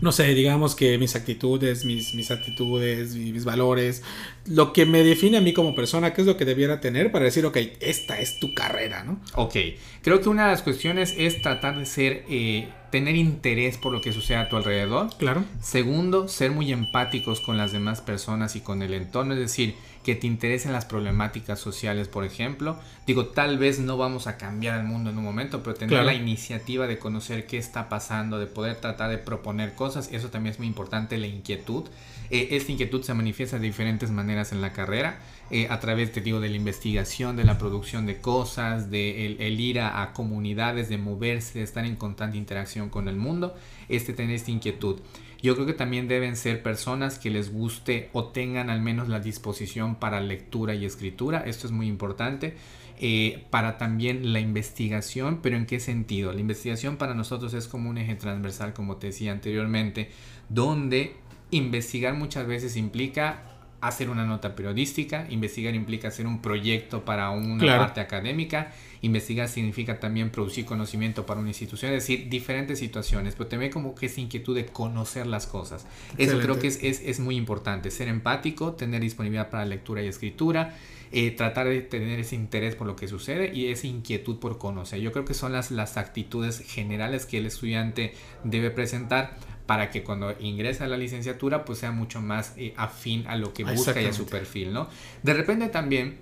no 0.00 0.12
sé, 0.12 0.34
digamos 0.34 0.74
que 0.74 0.98
mis 0.98 1.16
actitudes, 1.16 1.84
mis, 1.84 2.14
mis 2.14 2.30
actitudes, 2.30 3.14
mis, 3.14 3.44
valores, 3.44 4.02
lo 4.48 4.72
que 4.72 4.86
me 4.86 5.02
define 5.02 5.38
a 5.38 5.40
mí 5.40 5.52
como 5.52 5.74
persona, 5.74 6.12
qué 6.12 6.20
es 6.22 6.26
lo 6.26 6.36
que 6.36 6.44
debiera 6.44 6.80
tener 6.80 7.10
para 7.12 7.24
decir, 7.24 7.44
ok, 7.46 7.56
esta 7.80 8.20
es 8.20 8.38
tu 8.38 8.54
carrera, 8.54 9.04
¿no? 9.04 9.20
Ok, 9.34 9.56
creo 10.02 10.20
que 10.20 10.28
una 10.28 10.44
de 10.44 10.52
las 10.52 10.62
cuestiones 10.62 11.14
es 11.16 11.42
tratar 11.42 11.78
de 11.78 11.86
ser, 11.86 12.24
eh, 12.28 12.68
tener 12.90 13.16
interés 13.16 13.76
por 13.78 13.92
lo 13.92 14.00
que 14.00 14.12
sucede 14.12 14.38
a 14.38 14.48
tu 14.48 14.56
alrededor. 14.56 15.08
Claro. 15.18 15.44
Segundo, 15.60 16.28
ser 16.28 16.50
muy 16.50 16.72
empáticos 16.72 17.40
con 17.40 17.56
las 17.56 17.72
demás 17.72 18.00
personas 18.00 18.56
y 18.56 18.60
con 18.60 18.82
el 18.82 18.94
entorno, 18.94 19.34
es 19.34 19.40
decir, 19.40 19.74
que 20.06 20.14
te 20.14 20.28
interesen 20.28 20.72
las 20.72 20.84
problemáticas 20.84 21.58
sociales, 21.58 22.06
por 22.06 22.24
ejemplo. 22.24 22.78
Digo, 23.08 23.26
tal 23.26 23.58
vez 23.58 23.80
no 23.80 23.96
vamos 23.96 24.28
a 24.28 24.36
cambiar 24.36 24.78
el 24.78 24.86
mundo 24.86 25.10
en 25.10 25.18
un 25.18 25.24
momento, 25.24 25.64
pero 25.64 25.74
tener 25.74 26.04
la 26.04 26.14
iniciativa 26.14 26.86
de 26.86 26.96
conocer 26.96 27.48
qué 27.48 27.58
está 27.58 27.88
pasando, 27.88 28.38
de 28.38 28.46
poder 28.46 28.76
tratar 28.76 29.10
de 29.10 29.18
proponer 29.18 29.74
cosas, 29.74 30.08
eso 30.12 30.28
también 30.28 30.52
es 30.52 30.58
muy 30.60 30.68
importante, 30.68 31.18
la 31.18 31.26
inquietud. 31.26 31.88
Eh, 32.30 32.48
esta 32.52 32.70
inquietud 32.70 33.02
se 33.02 33.14
manifiesta 33.14 33.58
de 33.58 33.66
diferentes 33.66 34.12
maneras 34.12 34.35
en 34.36 34.60
la 34.60 34.72
carrera, 34.72 35.18
eh, 35.50 35.68
a 35.70 35.78
través, 35.80 36.12
te 36.12 36.20
digo, 36.20 36.40
de 36.40 36.48
la 36.48 36.56
investigación, 36.56 37.36
de 37.36 37.44
la 37.44 37.58
producción 37.58 38.04
de 38.06 38.20
cosas, 38.20 38.90
de 38.90 39.26
el, 39.26 39.60
ir 39.60 39.80
a, 39.80 40.12
comunidades, 40.12 40.88
de 40.88 40.98
moverse, 40.98 41.58
de 41.58 41.64
estar 41.64 41.84
en 41.84 41.96
constante 41.96 42.36
interacción 42.36 42.88
con 42.90 43.08
el 43.08 43.16
mundo, 43.16 43.54
este 43.88 44.12
tener 44.12 44.34
esta 44.34 44.50
inquietud. 44.50 45.00
Yo 45.42 45.54
creo 45.54 45.66
que 45.66 45.74
también 45.74 46.08
deben 46.08 46.36
ser 46.36 46.62
personas 46.62 47.18
que 47.18 47.30
les 47.30 47.52
guste 47.52 48.10
o 48.12 48.24
tengan 48.26 48.70
al 48.70 48.80
menos 48.80 49.08
la 49.08 49.20
disposición 49.20 49.94
para 49.96 50.20
lectura 50.20 50.74
y 50.74 50.84
escritura. 50.84 51.44
Esto 51.46 51.66
es 51.66 51.72
muy 51.72 51.86
importante. 51.86 52.56
Eh, 52.98 53.44
para 53.50 53.76
también 53.76 54.32
la 54.32 54.40
investigación, 54.40 55.40
pero 55.42 55.58
¿en 55.58 55.66
qué 55.66 55.80
sentido? 55.80 56.32
La 56.32 56.40
investigación 56.40 56.96
para 56.96 57.12
nosotros 57.12 57.52
es 57.52 57.68
como 57.68 57.90
un 57.90 57.98
eje 57.98 58.14
transversal, 58.14 58.72
como 58.72 58.96
te 58.96 59.08
decía 59.08 59.32
anteriormente, 59.32 60.10
donde 60.48 61.14
investigar 61.50 62.14
muchas 62.14 62.46
veces 62.46 62.76
implica 62.76 63.55
hacer 63.88 64.10
una 64.10 64.24
nota 64.24 64.54
periodística, 64.54 65.26
investigar 65.30 65.74
implica 65.74 66.08
hacer 66.08 66.26
un 66.26 66.40
proyecto 66.40 67.04
para 67.04 67.30
una 67.30 67.78
parte 67.78 68.00
académica, 68.00 68.72
investigar 69.02 69.48
significa 69.48 70.00
también 70.00 70.30
producir 70.30 70.64
conocimiento 70.64 71.26
para 71.26 71.40
una 71.40 71.48
institución, 71.48 71.92
es 71.92 72.02
decir, 72.02 72.28
diferentes 72.28 72.78
situaciones, 72.78 73.34
pero 73.34 73.48
también 73.48 73.70
como 73.70 73.94
que 73.94 74.06
esa 74.06 74.20
inquietud 74.20 74.54
de 74.54 74.66
conocer 74.66 75.26
las 75.26 75.46
cosas. 75.46 75.86
Eso 76.18 76.38
creo 76.38 76.58
que 76.58 76.68
es, 76.68 76.82
es, 76.82 77.00
es, 77.00 77.20
muy 77.20 77.36
importante, 77.36 77.90
ser 77.90 78.08
empático, 78.08 78.72
tener 78.72 79.00
disponibilidad 79.00 79.50
para 79.50 79.64
lectura 79.64 80.02
y 80.02 80.06
escritura, 80.08 80.74
eh, 81.12 81.30
tratar 81.30 81.68
de 81.68 81.80
tener 81.82 82.18
ese 82.18 82.34
interés 82.34 82.74
por 82.74 82.86
lo 82.86 82.96
que 82.96 83.06
sucede 83.06 83.54
y 83.54 83.68
esa 83.68 83.86
inquietud 83.86 84.38
por 84.38 84.58
conocer. 84.58 85.00
Yo 85.00 85.12
creo 85.12 85.24
que 85.24 85.34
son 85.34 85.52
las, 85.52 85.70
las 85.70 85.96
actitudes 85.96 86.60
generales 86.60 87.26
que 87.26 87.38
el 87.38 87.46
estudiante 87.46 88.12
debe 88.42 88.70
presentar 88.70 89.36
para 89.66 89.90
que 89.90 90.02
cuando 90.02 90.34
ingresa 90.40 90.84
a 90.84 90.88
la 90.88 90.96
licenciatura 90.96 91.64
pues 91.64 91.80
sea 91.80 91.90
mucho 91.90 92.20
más 92.20 92.54
eh, 92.56 92.72
afín 92.76 93.26
a 93.26 93.36
lo 93.36 93.52
que 93.52 93.64
busca 93.64 94.00
y 94.00 94.06
a 94.06 94.12
su 94.12 94.26
perfil, 94.26 94.72
¿no? 94.72 94.88
De 95.22 95.34
repente 95.34 95.68
también 95.68 96.18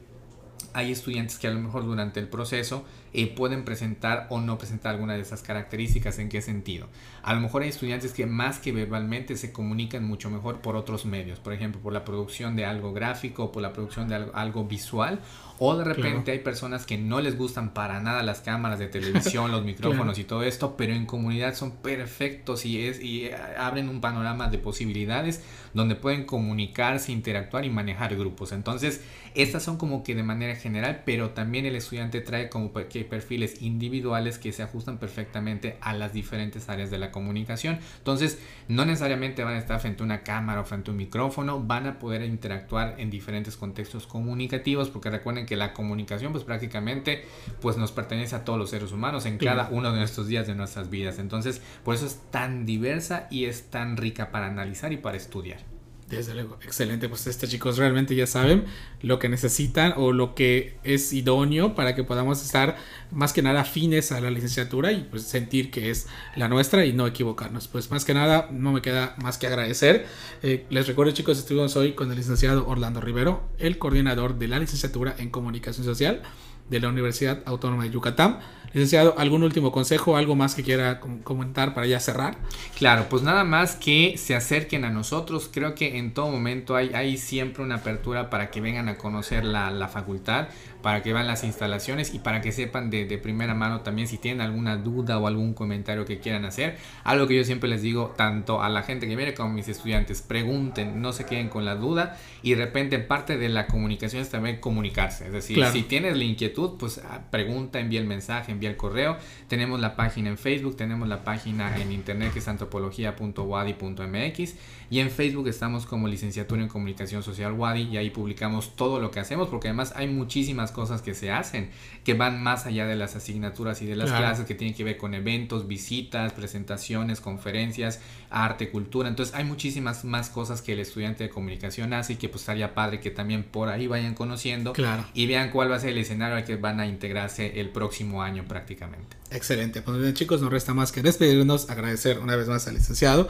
hay 0.73 0.91
estudiantes 0.91 1.39
que 1.39 1.47
a 1.47 1.51
lo 1.51 1.61
mejor 1.61 1.85
durante 1.85 2.21
el 2.21 2.29
proceso 2.29 2.85
eh, 3.17 3.29
pueden 3.29 3.65
presentar 3.65 4.27
o 4.29 4.41
no 4.41 4.59
presentar 4.59 4.93
alguna 4.93 5.15
de 5.15 5.21
esas 5.21 5.41
características. 5.41 6.19
¿En 6.19 6.29
qué 6.29 6.43
sentido? 6.43 6.89
A 7.23 7.33
lo 7.33 7.41
mejor 7.41 7.63
hay 7.63 7.69
estudiantes 7.69 8.13
que 8.13 8.27
más 8.27 8.59
que 8.59 8.73
verbalmente 8.73 9.37
se 9.37 9.53
comunican 9.53 10.05
mucho 10.05 10.31
mejor 10.31 10.61
por 10.61 10.75
otros 10.75 11.07
medios, 11.07 11.39
por 11.39 11.53
ejemplo, 11.53 11.81
por 11.81 11.93
la 11.93 12.05
producción 12.05 12.57
de 12.57 12.65
algo 12.65 12.93
gráfico, 12.93 13.53
por 13.53 13.63
la 13.63 13.73
producción 13.73 14.09
de 14.09 14.17
algo, 14.35 14.65
visual, 14.65 15.21
o 15.61 15.77
de 15.77 15.85
repente 15.85 16.33
hay 16.33 16.41
personas 16.41 16.85
que 16.85 16.99
no 16.99 17.21
les 17.21 17.39
gustan 17.39 17.73
para 17.73 18.01
nada 18.01 18.25
las 18.25 18.41
cámaras 18.41 18.81
de 18.81 18.89
televisión, 18.89 19.53
los 19.53 19.65
micrófonos 19.65 20.19
y 20.19 20.25
todo 20.25 20.43
esto, 20.43 20.77
pero 20.77 20.93
en 20.93 21.07
comunidad 21.07 21.55
son 21.55 21.71
perfectos 21.71 22.67
y, 22.67 22.85
es, 22.85 23.01
y 23.01 23.27
eh, 23.27 23.37
abren 23.57 23.89
un 23.89 24.01
panorama 24.01 24.49
de 24.49 24.59
posibilidades 24.59 25.41
donde 25.73 25.95
pueden 25.95 26.25
comunicarse, 26.25 27.13
interactuar 27.13 27.65
y 27.65 27.71
manejar 27.71 28.17
grupos. 28.17 28.51
Entonces, 28.51 29.03
estas 29.35 29.63
son 29.63 29.77
como 29.77 30.03
que 30.03 30.15
de 30.15 30.23
manera 30.23 30.57
general, 30.57 31.03
pero 31.05 31.31
también 31.31 31.67
el 31.67 31.77
estudiante 31.77 32.21
trae 32.21 32.49
como 32.49 32.73
que 32.73 33.04
hay 33.05 33.05
perfiles 33.05 33.63
individuales 33.63 34.39
que 34.39 34.53
se 34.53 34.63
ajustan 34.63 34.99
perfectamente 34.99 35.77
a 35.81 35.95
las 35.95 36.13
diferentes 36.13 36.69
áreas 36.69 36.91
de 36.91 36.99
la 36.99 37.11
comunicación. 37.11 37.79
Entonces, 37.99 38.39
no 38.69 38.85
necesariamente 38.85 39.45
van 39.45 39.55
a 39.55 39.59
estar 39.59 39.81
frente 39.81 40.03
a 40.03 40.07
una 40.07 40.23
cámara 40.23 40.61
o 40.61 40.65
frente 40.65 40.91
a 40.91 40.93
un 40.93 40.99
micrófono, 40.99 41.63
van 41.63 41.87
a 41.87 41.99
poder 41.99 42.23
interactuar 42.23 42.97
en 42.99 43.11
diferentes 43.11 43.57
contextos 43.57 44.07
comunicativos, 44.07 44.91
porque 44.91 45.11
recuerden 45.11 45.47
que 45.47 45.57
la 45.57 45.73
comunicación 45.73 46.33
pues 46.33 46.45
prácticamente 46.45 47.25
pues 47.61 47.77
nos 47.77 47.93
pertenece 47.93 48.37
a 48.37 48.45
todos 48.45 48.59
los 48.59 48.71
seres 48.71 48.93
humanos 48.93 49.27
en 49.27 49.39
cada 49.39 49.69
uno 49.71 49.93
de 49.93 49.99
nuestros 49.99 50.27
días 50.27 50.47
de 50.47 50.55
nuestras 50.55 50.91
vidas. 50.91 51.19
Entonces, 51.19 51.61
por 51.85 51.95
eso 51.95 52.07
es 52.07 52.21
tan 52.31 52.67
diversa 52.67 53.29
y 53.31 53.45
es 53.45 53.71
tan 53.71 53.97
rica 53.97 54.31
para 54.31 54.47
analizar 54.47 54.93
y 54.93 54.97
para 54.97 55.17
estudiar. 55.17 55.74
Desde 56.17 56.35
luego, 56.35 56.59
excelente. 56.63 57.09
Pues 57.09 57.27
estos 57.27 57.49
chicos 57.51 57.79
realmente 57.79 58.15
ya 58.15 58.27
saben 58.27 58.65
lo 59.03 59.19
que 59.19 59.29
necesitan 59.29 59.95
o 59.97 60.13
lo 60.13 60.35
que 60.35 60.77
es 60.85 61.13
idóneo 61.13 61.75
para 61.75 61.95
que 61.95 62.05
podamos 62.05 62.43
estar 62.43 62.77
más 63.11 63.33
que 63.33 63.43
nada 63.43 63.63
afines 63.63 64.13
a 64.13 64.21
la 64.21 64.31
licenciatura 64.31 64.93
y 64.93 65.07
pues 65.11 65.23
sentir 65.25 65.71
que 65.71 65.91
es 65.91 66.07
la 66.37 66.49
nuestra 66.49 66.85
y 66.85 66.93
no 66.93 67.07
equivocarnos. 67.07 67.69
Pues 67.69 67.91
más 67.91 68.05
que 68.05 68.15
nada 68.15 68.49
no 68.51 68.73
me 68.73 68.83
queda 68.83 69.15
más 69.19 69.39
que 69.39 69.47
agradecer. 69.47 70.07
Eh, 70.43 70.67
les 70.71 70.87
recuerdo 70.87 71.13
chicos, 71.13 71.39
estuvimos 71.39 71.77
hoy 71.77 71.93
con 71.93 72.11
el 72.11 72.17
licenciado 72.17 72.67
Orlando 72.67 73.01
Rivero, 73.01 73.43
el 73.59 73.79
coordinador 73.79 74.39
de 74.39 74.49
la 74.49 74.59
licenciatura 74.59 75.15
en 75.19 75.31
comunicación 75.31 75.85
social 75.85 76.23
de 76.71 76.81
la 76.81 76.89
Universidad 76.89 77.43
Autónoma 77.47 77.85
de 77.85 77.91
Yucatán. 77.91 78.39
Licenciado, 78.75 79.15
¿algún 79.19 79.45
último 79.45 79.71
consejo, 79.71 80.17
algo 80.17 80.35
más 80.35 80.57
que 80.57 80.65
quiera 80.65 80.99
comentar 80.99 81.75
para 81.75 81.87
ya 81.87 82.01
cerrar? 82.01 82.37
Claro, 82.77 83.07
pues 83.09 83.23
nada 83.23 83.45
más 83.45 83.77
que 83.77 84.17
se 84.19 84.35
acerquen 84.35 84.85
a 84.85 84.91
nosotros. 84.91 85.49
Creo 85.53 85.77
que 85.77 85.97
en 85.97 86.13
todo 86.13 86.29
momento 86.29 86.75
hay, 86.75 86.91
hay 86.93 87.17
siempre 87.17 87.63
una 87.63 87.77
apertura 87.77 88.31
para 88.31 88.51
que 88.51 88.61
vengan 88.61 88.89
a 88.89 88.97
conocer 88.99 89.45
la, 89.45 89.71
la 89.71 89.87
facultad 89.87 90.49
para 90.85 91.03
que 91.03 91.13
vean 91.15 91.27
las 91.27 91.43
instalaciones 91.45 92.13
y 92.13 92.19
para 92.19 92.43
que 92.43 92.53
sepan 92.53 92.91
de, 92.91 93.07
primera 93.17 93.55
mano 93.55 93.81
también 93.81 94.07
si 94.07 94.19
tienen 94.19 94.43
alguna 94.43 94.77
duda 94.77 95.19
o 95.19 95.27
algún 95.27 95.55
comentario 95.55 96.05
que 96.05 96.19
quieran 96.19 96.45
hacer. 96.45 96.77
Algo 97.05 97.27
que 97.27 97.35
yo 97.35 97.45
siempre 97.45 97.71
les 97.71 97.81
digo 97.81 98.13
tanto 98.19 98.61
a 98.61 98.69
la 98.69 98.83
gente 98.83 99.09
que 99.09 99.17
viene 99.17 99.33
como 99.33 99.49
a 99.49 99.53
mis 99.55 99.67
estudiantes, 99.67 100.21
pregunten, 100.21 101.01
no 101.01 101.15
se 101.15 101.25
queden 101.25 101.49
con 101.49 101.65
la 101.65 101.75
duda 101.75 102.19
y 102.43 102.51
de 102.51 102.57
repente 102.57 102.99
parte 102.99 103.39
de 103.39 103.49
la 103.49 103.67
comunicación 103.67 104.21
es 104.21 104.29
también 104.29 104.61
comunicarse. 104.61 105.29
Es 105.29 105.33
decir, 105.33 105.65
si 105.73 105.85
tienes 105.85 106.19
la 106.19 106.25
inquietud, 106.25 106.73
pues 106.79 106.99
ah, 106.99 107.23
pregunta, 107.31 107.81
envía 107.81 108.01
el 108.01 108.07
mensaje, 108.07 108.53
envía 108.53 108.69
el 108.69 108.77
correo. 108.77 109.17
Tenemos 109.49 109.81
la 109.81 109.97
página 109.97 110.29
en 110.29 110.37
Facebook, 110.37 110.77
tenemos 110.77 111.09
la 111.09 111.25
página 111.25 111.81
en 111.81 111.93
internet 111.93 112.35
que 112.35 112.41
es 112.41 112.49
antropología.wadi.mx 112.49 114.55
y 114.91 114.99
en 114.99 115.11
Facebook 115.11 115.49
estamos 115.49 115.87
como 115.87 116.09
licenciatura 116.09 116.61
en 116.61 116.69
comunicación 116.69 117.23
social 117.23 117.53
WADI 117.53 117.85
y 117.85 117.97
ahí 117.97 118.11
publicamos 118.11 118.77
todo 118.77 119.01
lo 119.01 119.11
que 119.11 119.21
hacemos 119.21 119.49
porque 119.49 119.69
además 119.69 119.95
hay 119.97 120.09
muchísimas 120.09 120.74
cosas 120.75 121.01
que 121.01 121.15
se 121.15 121.31
hacen 121.31 121.71
que 122.05 122.13
van 122.13 122.43
más 122.43 122.67
allá 122.67 122.87
de 122.87 122.97
las 122.97 123.17
asignaturas 123.17 123.81
y 123.81 123.87
de 123.87 123.97
las 123.97 124.13
clases 124.13 124.45
que 124.45 124.55
tienen 124.55 124.77
que 124.77 124.85
ver 124.85 124.99
con 124.99 125.15
eventos, 125.15 125.67
visitas, 125.67 126.35
presentaciones, 126.35 127.23
conferencias, 127.23 128.01
arte, 128.29 128.69
cultura. 128.69 129.09
Entonces 129.09 129.35
hay 129.35 129.45
muchísimas 129.45 130.05
más 130.05 130.29
cosas 130.29 130.61
que 130.61 130.75
el 130.75 130.81
estudiante 130.81 131.25
de 131.25 131.31
comunicación 131.31 131.95
hace 131.95 132.13
y 132.13 132.17
que 132.17 132.29
pues 132.29 132.43
estaría 132.43 132.75
padre 132.75 133.01
que 133.01 133.11
también 133.11 133.43
por 133.43 133.71
ahí 133.71 133.87
vayan 133.87 134.13
conociendo 134.13 134.75
y 135.15 135.27
vean 135.27 135.51
cuál 135.51 135.71
va 135.71 135.77
a 135.77 135.81
ser 135.81 135.91
el 135.91 135.99
escenario 135.99 136.37
al 136.37 136.45
que 136.45 136.57
van 136.57 136.79
a 136.79 136.87
integrarse 136.87 137.59
el 137.59 137.71
próximo 137.71 138.23
año 138.23 138.45
prácticamente. 138.47 139.17
Excelente. 139.31 139.81
Pues 139.81 139.99
bien 139.99 140.13
chicos, 140.13 140.43
no 140.43 140.51
resta 140.51 140.75
más 140.75 140.93
que 140.93 141.01
despedirnos, 141.01 141.71
agradecer 141.71 142.19
una 142.19 142.37
vez 142.37 142.49
más 142.49 142.69
al 142.69 142.75
licenciado 142.75 143.29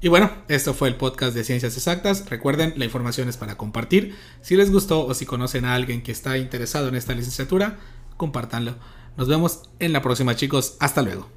y 0.00 0.08
bueno, 0.08 0.30
esto 0.48 0.74
fue 0.74 0.88
el 0.88 0.96
podcast 0.96 1.34
de 1.34 1.44
Ciencias 1.44 1.76
Exactas. 1.76 2.28
Recuerden, 2.28 2.74
la 2.76 2.84
información 2.84 3.28
es 3.28 3.36
para 3.36 3.56
compartir. 3.56 4.14
Si 4.42 4.56
les 4.56 4.70
gustó 4.70 5.06
o 5.06 5.14
si 5.14 5.26
conocen 5.26 5.64
a 5.64 5.74
alguien 5.74 6.02
que 6.02 6.12
está 6.12 6.36
interesado 6.38 6.88
en 6.88 6.96
esta 6.96 7.14
licenciatura, 7.14 7.78
compártanlo. 8.16 8.76
Nos 9.16 9.28
vemos 9.28 9.62
en 9.78 9.92
la 9.92 10.02
próxima 10.02 10.36
chicos. 10.36 10.76
Hasta 10.80 11.02
luego. 11.02 11.35